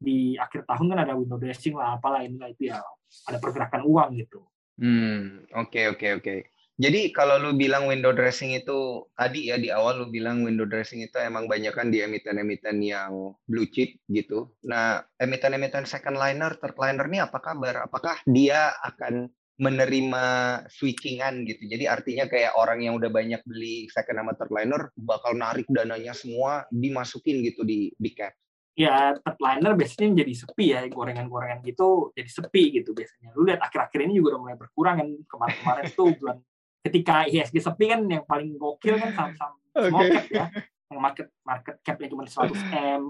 di 0.01 0.39
akhir 0.39 0.65
tahun 0.65 0.95
kan 0.95 0.99
ada 1.03 1.19
window 1.19 1.37
dressing 1.37 1.75
lah 1.75 1.99
apalah 1.99 2.23
ini 2.23 2.39
itu 2.55 2.71
ya 2.71 2.79
ada 3.27 3.37
pergerakan 3.43 3.83
uang 3.85 4.11
gitu. 4.23 4.47
Hmm 4.79 5.45
oke 5.51 5.75
okay, 5.75 5.85
oke 5.91 5.99
okay, 5.99 6.11
oke. 6.15 6.23
Okay. 6.23 6.39
Jadi 6.81 7.13
kalau 7.13 7.37
lu 7.37 7.53
bilang 7.53 7.85
window 7.85 8.09
dressing 8.09 8.57
itu 8.57 9.05
tadi 9.13 9.53
ya 9.53 9.61
di 9.61 9.69
awal 9.69 10.01
lu 10.01 10.07
bilang 10.09 10.41
window 10.41 10.65
dressing 10.65 11.05
itu 11.05 11.21
emang 11.21 11.45
banyak 11.45 11.77
kan 11.77 11.93
di 11.93 12.01
emiten-emiten 12.01 12.81
yang 12.81 13.37
blue 13.45 13.69
chip 13.69 14.01
gitu. 14.09 14.49
Nah, 14.65 15.05
emiten-emiten 15.21 15.85
second 15.85 16.17
liner, 16.17 16.57
third 16.57 16.81
liner 16.81 17.05
ini 17.05 17.21
apa 17.21 17.37
kabar? 17.37 17.85
Apakah 17.85 18.25
dia 18.25 18.73
akan 18.81 19.29
menerima 19.61 20.25
switchingan 20.73 21.45
gitu. 21.45 21.69
Jadi 21.69 21.85
artinya 21.85 22.25
kayak 22.25 22.57
orang 22.57 22.81
yang 22.81 22.97
udah 22.97 23.13
banyak 23.13 23.45
beli 23.45 23.85
second 23.93 24.17
sama 24.17 24.33
third 24.41 24.49
liner 24.49 24.89
bakal 24.97 25.37
narik 25.37 25.69
dananya 25.69 26.17
semua 26.17 26.65
dimasukin 26.73 27.45
gitu 27.45 27.61
di 27.61 27.93
di 27.93 28.11
cap. 28.17 28.33
Ya, 28.73 29.13
third 29.21 29.37
liner 29.37 29.77
biasanya 29.77 30.25
jadi 30.25 30.33
sepi 30.33 30.67
ya, 30.73 30.81
gorengan-gorengan 30.89 31.61
gitu 31.61 32.09
jadi 32.17 32.31
sepi 32.33 32.81
gitu 32.81 32.97
biasanya. 32.97 33.37
Lu 33.37 33.45
lihat 33.45 33.61
akhir-akhir 33.61 34.01
ini 34.09 34.17
juga 34.17 34.33
udah 34.33 34.41
mulai 34.41 34.57
berkurang 34.57 34.97
kan 34.97 35.09
kemarin-kemarin 35.29 35.87
tuh 35.93 36.09
bulan 36.17 36.41
ketika 36.81 37.29
ISG 37.29 37.61
sepi 37.61 37.93
kan 37.93 38.01
yang 38.09 38.25
paling 38.25 38.57
gokil 38.57 38.97
kan 38.97 39.11
saham-saham 39.13 39.55
small 39.71 40.09
cap 40.09 40.27
ya. 40.33 40.47
Yang 40.91 41.01
market 41.01 41.29
market 41.47 41.75
capnya 41.85 42.09
cuma 42.11 42.25
100 42.27 42.51
m 42.73 43.03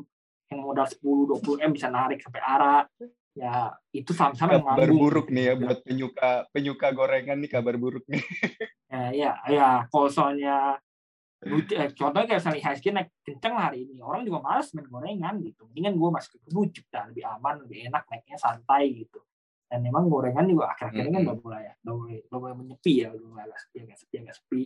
yang 0.51 0.61
modal 0.61 0.87
10 0.87 0.99
20 1.01 1.67
m 1.67 1.71
bisa 1.71 1.89
narik 1.89 2.19
sampai 2.21 2.43
arah 2.43 2.85
ya 3.39 3.71
itu 3.95 4.11
saham-saham 4.11 4.59
yang 4.59 4.67
kabar 4.67 4.91
buruk 4.91 5.31
nih 5.31 5.45
ya 5.49 5.55
buat 5.55 5.79
penyuka 5.87 6.31
penyuka 6.51 6.87
gorengan 6.91 7.39
nih 7.39 7.51
kabar 7.51 7.75
buruk 7.79 8.05
nih. 8.11 8.23
Ya 8.91 9.03
ya 9.15 9.33
ya 9.47 9.69
kalau 9.87 10.11
soalnya 10.11 10.75
eh, 11.47 11.95
contohnya 11.95 12.27
kayak 12.27 12.43
misalnya 12.43 12.59
IHSG 12.59 12.87
naik 12.91 13.09
kenceng 13.23 13.55
hari 13.55 13.87
ini. 13.87 14.03
Orang 14.03 14.27
juga 14.27 14.43
males 14.43 14.75
main 14.75 14.91
gorengan 14.91 15.39
gitu. 15.47 15.63
Mendingan 15.71 15.95
gue 15.95 16.11
masuk 16.11 16.43
ke 16.43 16.51
bujuk 16.51 16.85
dah 16.91 17.07
lebih 17.07 17.23
aman 17.23 17.63
lebih 17.63 17.87
enak 17.87 18.03
naiknya 18.11 18.35
santai 18.35 18.91
gitu 19.07 19.23
dan 19.71 19.87
memang 19.87 20.11
gorengan 20.11 20.51
juga 20.51 20.75
akhir-akhir 20.75 21.07
ini 21.07 21.11
kan 21.15 21.23
udah 21.31 21.39
mulai 21.39 21.63
ya 21.63 21.75
udah 21.87 21.95
mulai, 21.95 22.17
udah 22.27 22.39
mulai 22.43 22.55
menyepi 22.59 22.93
ya 23.07 23.09
udah 23.15 23.27
mulai 23.31 23.43
agak 23.47 23.59
sepi 23.63 23.79
agak 23.87 23.99
sepi 24.03 24.15
agak 24.19 24.37
sepi. 24.43 24.63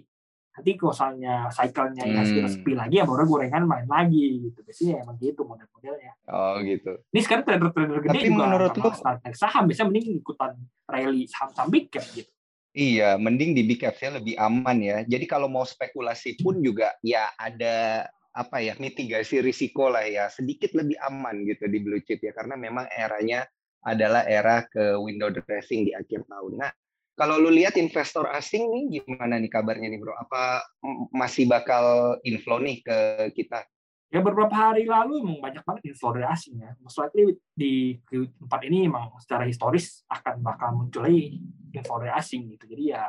Nanti 0.54 0.70
kalau 0.78 0.94
misalnya 0.94 1.34
cycle-nya 1.50 2.04
hmm. 2.06 2.14
hasilnya 2.14 2.50
sepi 2.54 2.72
lagi 2.78 2.94
ya 3.02 3.04
baru 3.04 3.26
gorengan 3.26 3.66
main 3.66 3.86
lagi 3.90 4.48
gitu. 4.48 4.58
Biasanya 4.62 5.02
emang 5.02 5.16
gitu 5.18 5.42
model-modelnya. 5.42 6.12
Oh 6.30 6.56
gitu. 6.62 6.92
Ini 7.10 7.20
sekarang 7.26 7.44
trader-trader 7.44 7.98
gede 8.00 8.10
Tapi 8.14 8.28
juga 8.30 8.44
menurut 8.46 8.72
lu 8.78 8.90
saham 9.34 9.62
biasanya 9.66 9.86
mending 9.90 10.06
ikutan 10.22 10.52
rally 10.86 11.22
saham-saham 11.26 11.68
big 11.68 11.90
cap 11.90 12.06
gitu. 12.14 12.30
Iya, 12.74 13.18
mending 13.18 13.54
di 13.54 13.62
big 13.66 13.82
cap 13.82 13.98
ya 13.98 14.14
lebih 14.14 14.34
aman 14.38 14.78
ya. 14.78 15.02
Jadi 15.02 15.26
kalau 15.26 15.50
mau 15.50 15.66
spekulasi 15.66 16.38
pun 16.38 16.62
juga 16.62 16.94
ya 17.02 17.34
ada 17.34 18.06
apa 18.34 18.58
ya 18.62 18.78
mitigasi 18.78 19.42
risiko 19.42 19.90
lah 19.90 20.06
ya. 20.06 20.30
Sedikit 20.30 20.70
lebih 20.78 20.98
aman 21.02 21.42
gitu 21.50 21.66
di 21.66 21.82
blue 21.82 22.02
chip 22.06 22.22
ya. 22.22 22.30
Karena 22.30 22.54
memang 22.54 22.86
eranya 22.94 23.42
adalah 23.84 24.24
era 24.24 24.64
ke 24.64 24.96
window 24.96 25.28
dressing 25.28 25.86
di 25.86 25.92
akhir 25.92 26.24
tahun. 26.26 26.56
Nah, 26.56 26.72
kalau 27.14 27.38
lu 27.38 27.54
lihat 27.54 27.78
investor 27.78 28.26
asing 28.32 28.66
nih 28.66 29.04
gimana 29.04 29.38
nih 29.38 29.52
kabarnya 29.52 29.86
nih 29.86 30.00
bro? 30.02 30.18
Apa 30.18 30.66
masih 31.14 31.46
bakal 31.46 32.18
inflow 32.26 32.58
nih 32.58 32.82
ke 32.82 32.98
kita? 33.38 33.62
Ya 34.10 34.22
beberapa 34.22 34.50
hari 34.54 34.86
lalu 34.86 35.22
emang 35.22 35.38
banyak 35.42 35.62
banget 35.62 35.94
inflow 35.94 36.14
dari 36.14 36.26
asing 36.26 36.58
ya. 36.58 36.74
Likely 36.82 37.38
di 37.54 37.98
tempat 38.10 38.60
ini 38.66 38.90
emang 38.90 39.14
secara 39.22 39.46
historis 39.46 40.02
akan 40.10 40.42
bakal 40.42 40.74
muncul 40.74 41.06
lagi 41.06 41.38
inflow 41.70 42.02
dari 42.02 42.14
asing 42.14 42.50
gitu. 42.54 42.66
Jadi 42.66 42.94
ya 42.94 43.06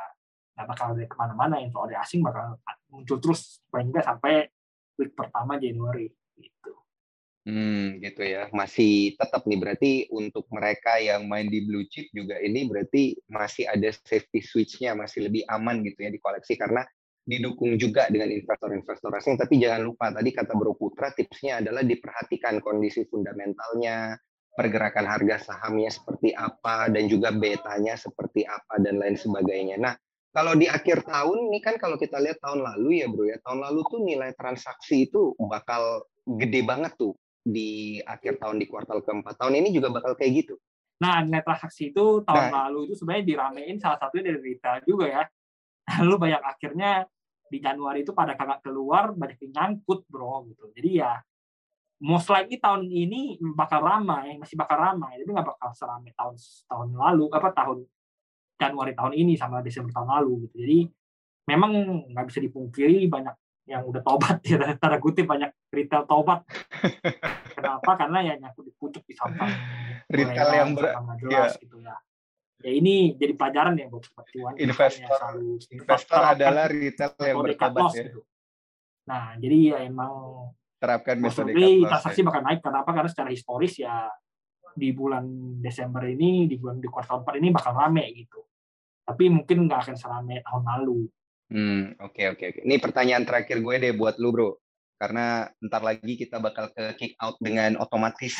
nggak 0.56 0.66
bakal 0.70 0.94
dari 0.94 1.10
ke 1.10 1.16
mana-mana 1.18 1.62
inflow 1.62 1.90
dari 1.90 1.98
asing 1.98 2.22
bakal 2.22 2.62
muncul 2.94 3.18
terus 3.18 3.62
paling 3.74 3.90
nggak 3.90 4.06
sampai 4.06 4.50
week 5.02 5.18
pertama 5.18 5.58
Januari 5.58 6.10
gitu. 6.38 6.74
Hmm, 7.46 8.02
gitu 8.02 8.26
ya. 8.26 8.50
Masih 8.50 9.14
tetap 9.22 9.46
nih 9.46 9.60
berarti 9.62 9.92
untuk 10.10 10.50
mereka 10.50 10.98
yang 10.98 11.30
main 11.30 11.46
di 11.46 11.62
blue 11.62 11.86
chip 11.86 12.10
juga 12.10 12.42
ini 12.42 12.66
berarti 12.66 13.14
masih 13.30 13.70
ada 13.70 13.94
safety 13.94 14.42
switch-nya, 14.42 14.98
masih 14.98 15.30
lebih 15.30 15.46
aman 15.54 15.86
gitu 15.86 16.02
ya 16.02 16.10
di 16.10 16.18
koleksi 16.18 16.58
karena 16.58 16.82
didukung 17.22 17.78
juga 17.78 18.10
dengan 18.10 18.34
investor-investor 18.34 19.14
asing. 19.14 19.38
Tapi 19.38 19.62
jangan 19.62 19.86
lupa 19.86 20.10
tadi 20.10 20.34
kata 20.34 20.58
Bro 20.58 20.74
Putra 20.74 21.14
tipsnya 21.14 21.62
adalah 21.62 21.86
diperhatikan 21.86 22.66
kondisi 22.66 23.06
fundamentalnya, 23.06 24.18
pergerakan 24.58 25.06
harga 25.06 25.38
sahamnya 25.54 25.94
seperti 25.94 26.34
apa 26.34 26.90
dan 26.90 27.06
juga 27.06 27.30
betanya 27.30 27.94
seperti 27.94 28.42
apa 28.42 28.82
dan 28.82 28.98
lain 28.98 29.22
sebagainya. 29.22 29.78
Nah, 29.78 29.94
kalau 30.34 30.58
di 30.58 30.66
akhir 30.66 31.06
tahun 31.06 31.54
ini 31.54 31.62
kan 31.62 31.78
kalau 31.78 32.02
kita 32.02 32.18
lihat 32.18 32.42
tahun 32.42 32.66
lalu 32.66 33.06
ya 33.06 33.08
bro 33.08 33.24
ya 33.30 33.38
tahun 33.46 33.70
lalu 33.70 33.80
tuh 33.88 34.02
nilai 34.02 34.34
transaksi 34.34 35.08
itu 35.08 35.32
bakal 35.38 36.04
gede 36.26 36.66
banget 36.66 36.92
tuh 36.98 37.14
di 37.46 38.02
akhir 38.02 38.42
tahun 38.42 38.58
di 38.58 38.66
kuartal 38.66 39.06
keempat. 39.06 39.38
Tahun 39.38 39.54
ini 39.54 39.70
juga 39.70 39.94
bakal 39.94 40.18
kayak 40.18 40.32
gitu. 40.42 40.56
Nah 40.98 41.22
nilai 41.22 41.46
transaksi 41.46 41.94
itu 41.94 42.26
tahun 42.26 42.50
nah, 42.50 42.68
lalu 42.68 42.90
itu 42.90 42.98
sebenarnya 42.98 43.26
diramein 43.30 43.78
salah 43.78 44.02
satunya 44.02 44.34
dari 44.34 44.40
retail 44.42 44.82
juga 44.82 45.06
ya. 45.06 45.24
Lalu 46.02 46.16
banyak 46.18 46.42
akhirnya 46.42 47.06
di 47.46 47.62
Januari 47.62 48.02
itu 48.02 48.10
pada 48.10 48.34
kagak 48.34 48.66
keluar 48.66 49.14
banyak 49.14 49.38
yang 49.46 49.54
nyangkut 49.54 50.10
bro 50.10 50.50
gitu. 50.50 50.66
Jadi 50.74 50.90
ya 50.98 51.22
most 52.02 52.28
likely 52.34 52.58
tahun 52.58 52.90
ini 52.90 53.38
bakal 53.54 53.86
ramai 53.86 54.42
masih 54.42 54.58
bakal 54.58 54.82
ramai. 54.82 55.22
Tapi 55.22 55.30
nggak 55.30 55.46
bakal 55.46 55.70
seramai 55.78 56.10
tahun 56.18 56.36
tahun 56.66 56.90
lalu 56.98 57.26
apa 57.30 57.50
tahun 57.54 57.78
Januari 58.56 58.94
tahun 58.98 59.14
ini 59.14 59.34
sama 59.38 59.62
Desember 59.62 59.94
tahun 59.94 60.10
lalu 60.10 60.50
gitu. 60.50 60.56
Jadi 60.66 60.80
memang 61.46 61.72
nggak 62.10 62.26
bisa 62.34 62.40
dipungkiri 62.42 63.06
banyak 63.06 63.36
yang 63.66 63.82
udah 63.82 64.02
tobat 64.06 64.38
ya 64.46 64.62
tanda 64.82 64.98
kutip 65.02 65.26
banyak 65.26 65.50
retail 65.74 66.06
tobat. 66.06 66.46
Kenapa? 67.56 67.92
Karena 67.98 68.20
ya 68.22 68.34
nyangkut 68.38 68.64
di 68.70 68.74
pucuk 68.78 69.04
di 69.06 69.14
samping 69.18 69.50
retail 70.10 70.50
yang 70.54 70.70
ber 70.78 70.94
jelas 71.22 71.58
ya. 71.58 71.62
gitu 71.62 71.78
ya. 71.82 71.96
Ya 72.66 72.72
ini 72.72 73.14
jadi 73.20 73.34
pelajaran 73.36 73.78
ya 73.78 73.86
buat 73.92 74.06
cuan. 74.10 74.54
Investor, 74.58 75.18
selalu, 75.22 75.50
investor 75.70 76.22
adalah 76.24 76.66
retail 76.72 77.14
yang 77.22 77.38
bertobat 77.44 77.84
ya. 77.94 78.04
Gitu. 78.10 78.22
Nah, 79.06 79.38
jadi 79.38 79.58
ya 79.70 79.78
emang 79.86 80.14
terapkan 80.82 81.18
metode 81.18 81.54
transaksi 81.86 82.22
ya. 82.22 82.26
bakal 82.26 82.42
naik 82.42 82.60
karena 82.62 82.80
apa? 82.82 82.92
Karena 82.94 83.10
secara 83.10 83.30
historis 83.30 83.74
ya 83.78 84.10
di 84.76 84.92
bulan 84.92 85.26
Desember 85.62 86.04
ini, 86.10 86.50
di 86.50 86.60
bulan 86.60 86.82
di 86.82 86.90
kuartal 86.90 87.24
4 87.24 87.40
ini 87.40 87.48
bakal 87.54 87.74
rame 87.78 88.06
gitu. 88.12 88.44
Tapi 89.06 89.30
mungkin 89.30 89.70
nggak 89.70 89.80
akan 89.88 89.96
serame 89.96 90.42
tahun 90.42 90.64
lalu. 90.66 91.06
Hmm, 91.50 91.94
oke 92.02 92.22
oke 92.34 92.44
oke. 92.50 92.60
Ini 92.66 92.76
pertanyaan 92.82 93.24
terakhir 93.28 93.62
gue 93.62 93.76
deh 93.78 93.94
buat 93.94 94.18
lu, 94.18 94.34
Bro. 94.34 94.50
Karena 94.96 95.46
ntar 95.60 95.84
lagi 95.84 96.16
kita 96.16 96.40
bakal 96.40 96.72
ke 96.72 96.96
kick 96.96 97.14
out 97.20 97.36
dengan 97.44 97.76
otomatis. 97.78 98.40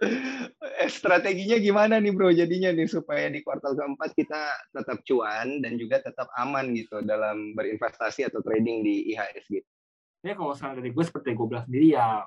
Eh, 0.00 0.88
strateginya 0.96 1.60
gimana 1.60 2.00
nih 2.02 2.10
bro 2.10 2.32
jadinya 2.32 2.72
nih 2.74 2.88
supaya 2.88 3.30
di 3.30 3.44
kuartal 3.44 3.78
keempat 3.78 4.10
kita 4.16 4.40
tetap 4.74 5.04
cuan 5.06 5.62
dan 5.62 5.78
juga 5.78 6.02
tetap 6.02 6.32
aman 6.34 6.72
gitu 6.74 7.04
dalam 7.04 7.52
berinvestasi 7.54 8.26
atau 8.26 8.40
trading 8.40 8.82
di 8.82 9.14
IHSG. 9.14 9.62
Ya 10.24 10.32
kalau 10.32 10.56
saran 10.56 10.80
dari 10.80 10.90
gue 10.90 11.04
seperti 11.04 11.36
gue 11.36 11.46
bilang 11.46 11.68
sendiri 11.68 11.92
ya 11.92 12.24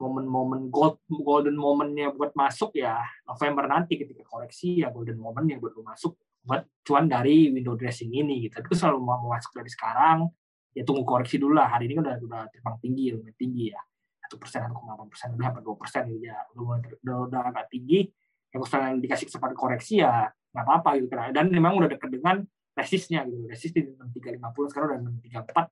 momen-momen 0.00 0.72
gold 0.72 1.00
golden 1.08 1.56
momennya 1.56 2.12
buat 2.16 2.32
masuk 2.36 2.76
ya 2.76 3.00
November 3.28 3.68
nanti 3.68 4.00
ketika 4.00 4.24
koreksi 4.24 4.80
ya 4.80 4.88
golden 4.92 5.20
moment 5.20 5.44
yang 5.44 5.60
buat 5.60 5.76
lu 5.76 5.84
masuk 5.84 6.16
buat 6.46 6.62
cuan 6.86 7.10
dari 7.10 7.50
window 7.50 7.74
dressing 7.74 8.14
ini 8.14 8.46
gitu. 8.46 8.62
Tapi 8.62 8.70
selalu 8.72 9.02
mau 9.02 9.18
masuk 9.26 9.50
dari 9.58 9.66
sekarang 9.66 10.30
ya 10.70 10.86
tunggu 10.86 11.02
koreksi 11.02 11.42
dulu 11.42 11.58
lah. 11.58 11.74
Hari 11.74 11.90
ini 11.90 11.98
kan 11.98 12.02
udah 12.06 12.16
udah 12.22 12.42
terbang 12.54 12.76
tinggi, 12.78 13.04
lumayan 13.10 13.34
tinggi 13.34 13.64
ya. 13.74 13.82
Satu 14.22 14.38
persen, 14.38 14.58
satu 14.62 14.74
koma 14.74 14.94
persen, 15.10 15.34
lebih 15.34 15.46
apa 15.50 15.58
dua 15.62 15.74
persen 15.74 16.02
ya. 16.22 16.38
Udah, 16.54 16.78
udah, 17.02 17.16
udah 17.26 17.40
agak 17.50 17.66
tinggi. 17.74 18.06
Ya 18.54 18.62
kalau 18.62 18.98
dikasih 19.02 19.26
kesempatan 19.26 19.56
koreksi 19.58 20.00
ya 20.00 20.30
nggak 20.54 20.64
apa-apa 20.64 20.90
gitu 21.02 21.10
kan. 21.10 21.34
Dan 21.34 21.50
memang 21.50 21.74
udah 21.74 21.90
deket 21.90 22.14
dengan 22.14 22.46
resistnya 22.78 23.26
gitu. 23.26 23.50
Resist 23.50 23.74
di 23.74 23.82
enam 23.82 24.08
tiga 24.14 24.30
lima 24.30 24.54
puluh 24.54 24.70
sekarang 24.70 24.94
udah 24.94 24.98
enam 25.02 25.18
tiga 25.18 25.42
empat 25.42 25.66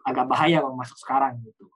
agak 0.00 0.26
bahaya 0.26 0.64
kalau 0.64 0.76
masuk 0.76 0.96
sekarang 0.96 1.38
gitu 1.44 1.68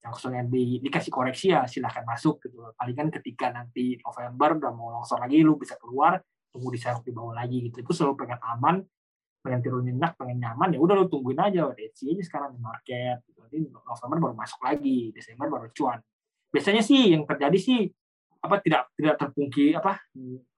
yang 0.00 0.12
khususnya 0.16 0.42
di, 0.48 0.80
dikasih 0.80 1.12
koreksi 1.12 1.52
ya 1.52 1.68
silahkan 1.68 2.04
masuk 2.08 2.40
gitu 2.40 2.72
paling 2.72 2.96
kan 2.96 3.08
ketika 3.20 3.52
nanti 3.52 4.00
November 4.00 4.56
udah 4.56 4.72
mau 4.72 4.88
longsor 4.96 5.20
lagi 5.20 5.44
lu 5.44 5.60
bisa 5.60 5.76
keluar 5.76 6.16
tunggu 6.50 6.68
di 6.74 6.78
serok 6.82 7.02
di 7.06 7.12
bawah 7.14 7.34
lagi 7.34 7.70
gitu. 7.70 7.82
Itu 7.82 7.92
selalu 7.94 8.14
pengen 8.18 8.40
aman 8.42 8.76
pengen 9.40 9.60
turun 9.64 9.88
nyenyak 9.88 10.20
pengen 10.20 10.36
nyaman 10.36 10.76
ya 10.76 10.78
udah 10.78 10.94
lu 11.00 11.06
tungguin 11.08 11.40
aja. 11.40 11.72
DC 11.72 12.12
aja 12.12 12.22
sekarang 12.22 12.52
di 12.52 12.60
market 12.60 13.24
gitu. 13.24 13.40
nanti 13.40 13.56
November 13.72 14.16
baru 14.28 14.34
masuk 14.36 14.60
lagi 14.60 15.10
Desember 15.16 15.48
baru 15.48 15.68
cuan. 15.72 15.98
Biasanya 16.52 16.82
sih 16.84 17.16
yang 17.16 17.24
terjadi 17.24 17.56
sih 17.56 17.88
apa 18.40 18.60
tidak 18.60 18.92
tidak 18.96 19.16
terpungki 19.20 19.76
apa 19.76 20.00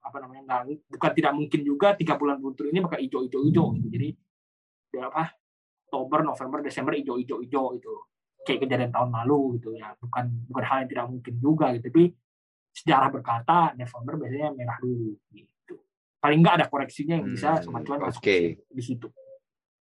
apa 0.03 0.17
namanya 0.19 0.43
enggak, 0.43 0.61
bukan 0.91 1.11
tidak 1.15 1.33
mungkin 1.35 1.61
juga 1.63 1.89
tiga 1.95 2.15
bulan 2.19 2.39
buntur 2.43 2.71
ini 2.71 2.83
bakal 2.83 2.99
hijau 2.99 3.23
hijau 3.23 3.41
hijau 3.47 3.67
gitu. 3.79 3.87
Jadi 3.91 4.09
ya 4.99 5.09
apa 5.09 5.31
Oktober 5.89 6.21
November 6.27 6.59
Desember 6.67 6.93
hijau 6.99 7.17
hijau 7.23 7.39
hijau 7.39 7.67
itu 7.79 7.95
kayak 8.43 8.67
kejadian 8.67 8.91
tahun 8.91 9.11
lalu 9.15 9.63
gitu 9.63 9.79
ya. 9.79 9.95
Bukan 9.95 10.51
bukan 10.51 10.65
hal 10.67 10.77
yang 10.83 10.91
tidak 10.91 11.07
mungkin 11.07 11.35
juga 11.39 11.67
gitu. 11.79 11.87
Tapi 11.87 12.05
sejarah 12.73 13.09
berkata 13.15 13.79
November 13.79 14.27
biasanya 14.27 14.51
merah 14.57 14.79
dulu 14.81 15.13
gitu 15.31 15.52
paling 16.23 16.39
nggak 16.39 16.55
ada 16.63 16.67
koreksinya 16.71 17.19
yang 17.19 17.27
bisa 17.35 17.59
hmm, 17.59 17.63
sobat 17.67 17.83
cuan 17.83 18.01
masuk 18.07 18.23
okay. 18.23 18.63
di 18.71 18.83
situ 18.83 19.11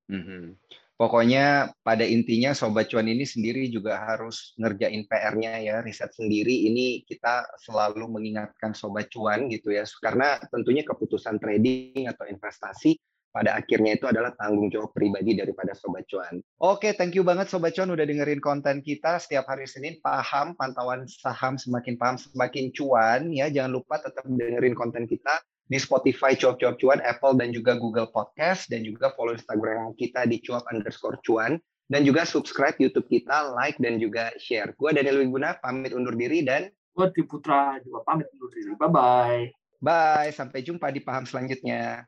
mm-hmm. 0.09 0.57
pokoknya 0.97 1.69
pada 1.85 2.01
intinya 2.01 2.57
sobat 2.57 2.89
cuan 2.89 3.05
ini 3.05 3.21
sendiri 3.21 3.69
juga 3.69 4.01
harus 4.01 4.57
ngerjain 4.57 5.05
PR-nya 5.05 5.61
ya 5.61 5.85
riset 5.85 6.09
sendiri 6.17 6.65
ini 6.65 7.05
kita 7.05 7.45
selalu 7.61 8.09
mengingatkan 8.09 8.73
sobat 8.73 9.13
cuan 9.13 9.53
gitu 9.53 9.69
ya 9.69 9.85
karena 10.01 10.41
tentunya 10.49 10.81
keputusan 10.81 11.37
trading 11.37 12.09
atau 12.09 12.25
investasi 12.25 12.97
pada 13.31 13.55
akhirnya 13.55 13.95
itu 13.95 14.05
adalah 14.11 14.35
tanggung 14.35 14.67
jawab 14.67 14.91
pribadi 14.91 15.39
daripada 15.39 15.71
Sobat 15.71 16.03
Cuan. 16.11 16.43
Oke, 16.59 16.91
thank 16.99 17.15
you 17.15 17.23
banget 17.23 17.47
Sobat 17.47 17.71
Cuan 17.71 17.87
udah 17.87 18.03
dengerin 18.03 18.43
konten 18.43 18.83
kita 18.83 19.23
setiap 19.23 19.47
hari 19.47 19.63
Senin. 19.71 20.03
Paham, 20.03 20.51
pantauan 20.59 21.07
saham 21.07 21.55
semakin 21.55 21.95
paham, 21.95 22.19
semakin 22.19 22.75
cuan. 22.75 23.31
ya 23.31 23.47
Jangan 23.47 23.71
lupa 23.71 24.03
tetap 24.03 24.27
dengerin 24.27 24.75
konten 24.75 25.07
kita 25.07 25.39
di 25.71 25.79
Spotify 25.79 26.35
Cuap 26.35 26.59
Cuap 26.59 26.75
Cuan, 26.75 26.99
Apple 26.99 27.39
dan 27.39 27.55
juga 27.55 27.79
Google 27.79 28.11
Podcast, 28.11 28.67
dan 28.67 28.83
juga 28.83 29.15
follow 29.15 29.31
Instagram 29.31 29.95
kita 29.95 30.27
di 30.27 30.43
cuap 30.43 30.67
underscore 30.67 31.15
cuan. 31.23 31.55
Dan 31.87 32.03
juga 32.03 32.27
subscribe 32.27 32.75
YouTube 32.79 33.07
kita, 33.07 33.55
like, 33.55 33.79
dan 33.79 33.99
juga 33.99 34.35
share. 34.39 34.75
Gue 34.75 34.91
Daniel 34.91 35.23
Wiguna, 35.23 35.59
pamit 35.59 35.95
undur 35.95 36.15
diri, 36.15 36.43
dan... 36.43 36.71
Gue 36.91 37.07
Putra 37.23 37.79
juga 37.83 38.03
pamit 38.03 38.27
undur 38.35 38.51
diri. 38.51 38.75
Bye-bye. 38.79 39.43
Bye, 39.79 40.31
sampai 40.35 40.63
jumpa 40.63 40.91
di 40.91 41.03
Paham 41.03 41.23
selanjutnya. 41.27 42.07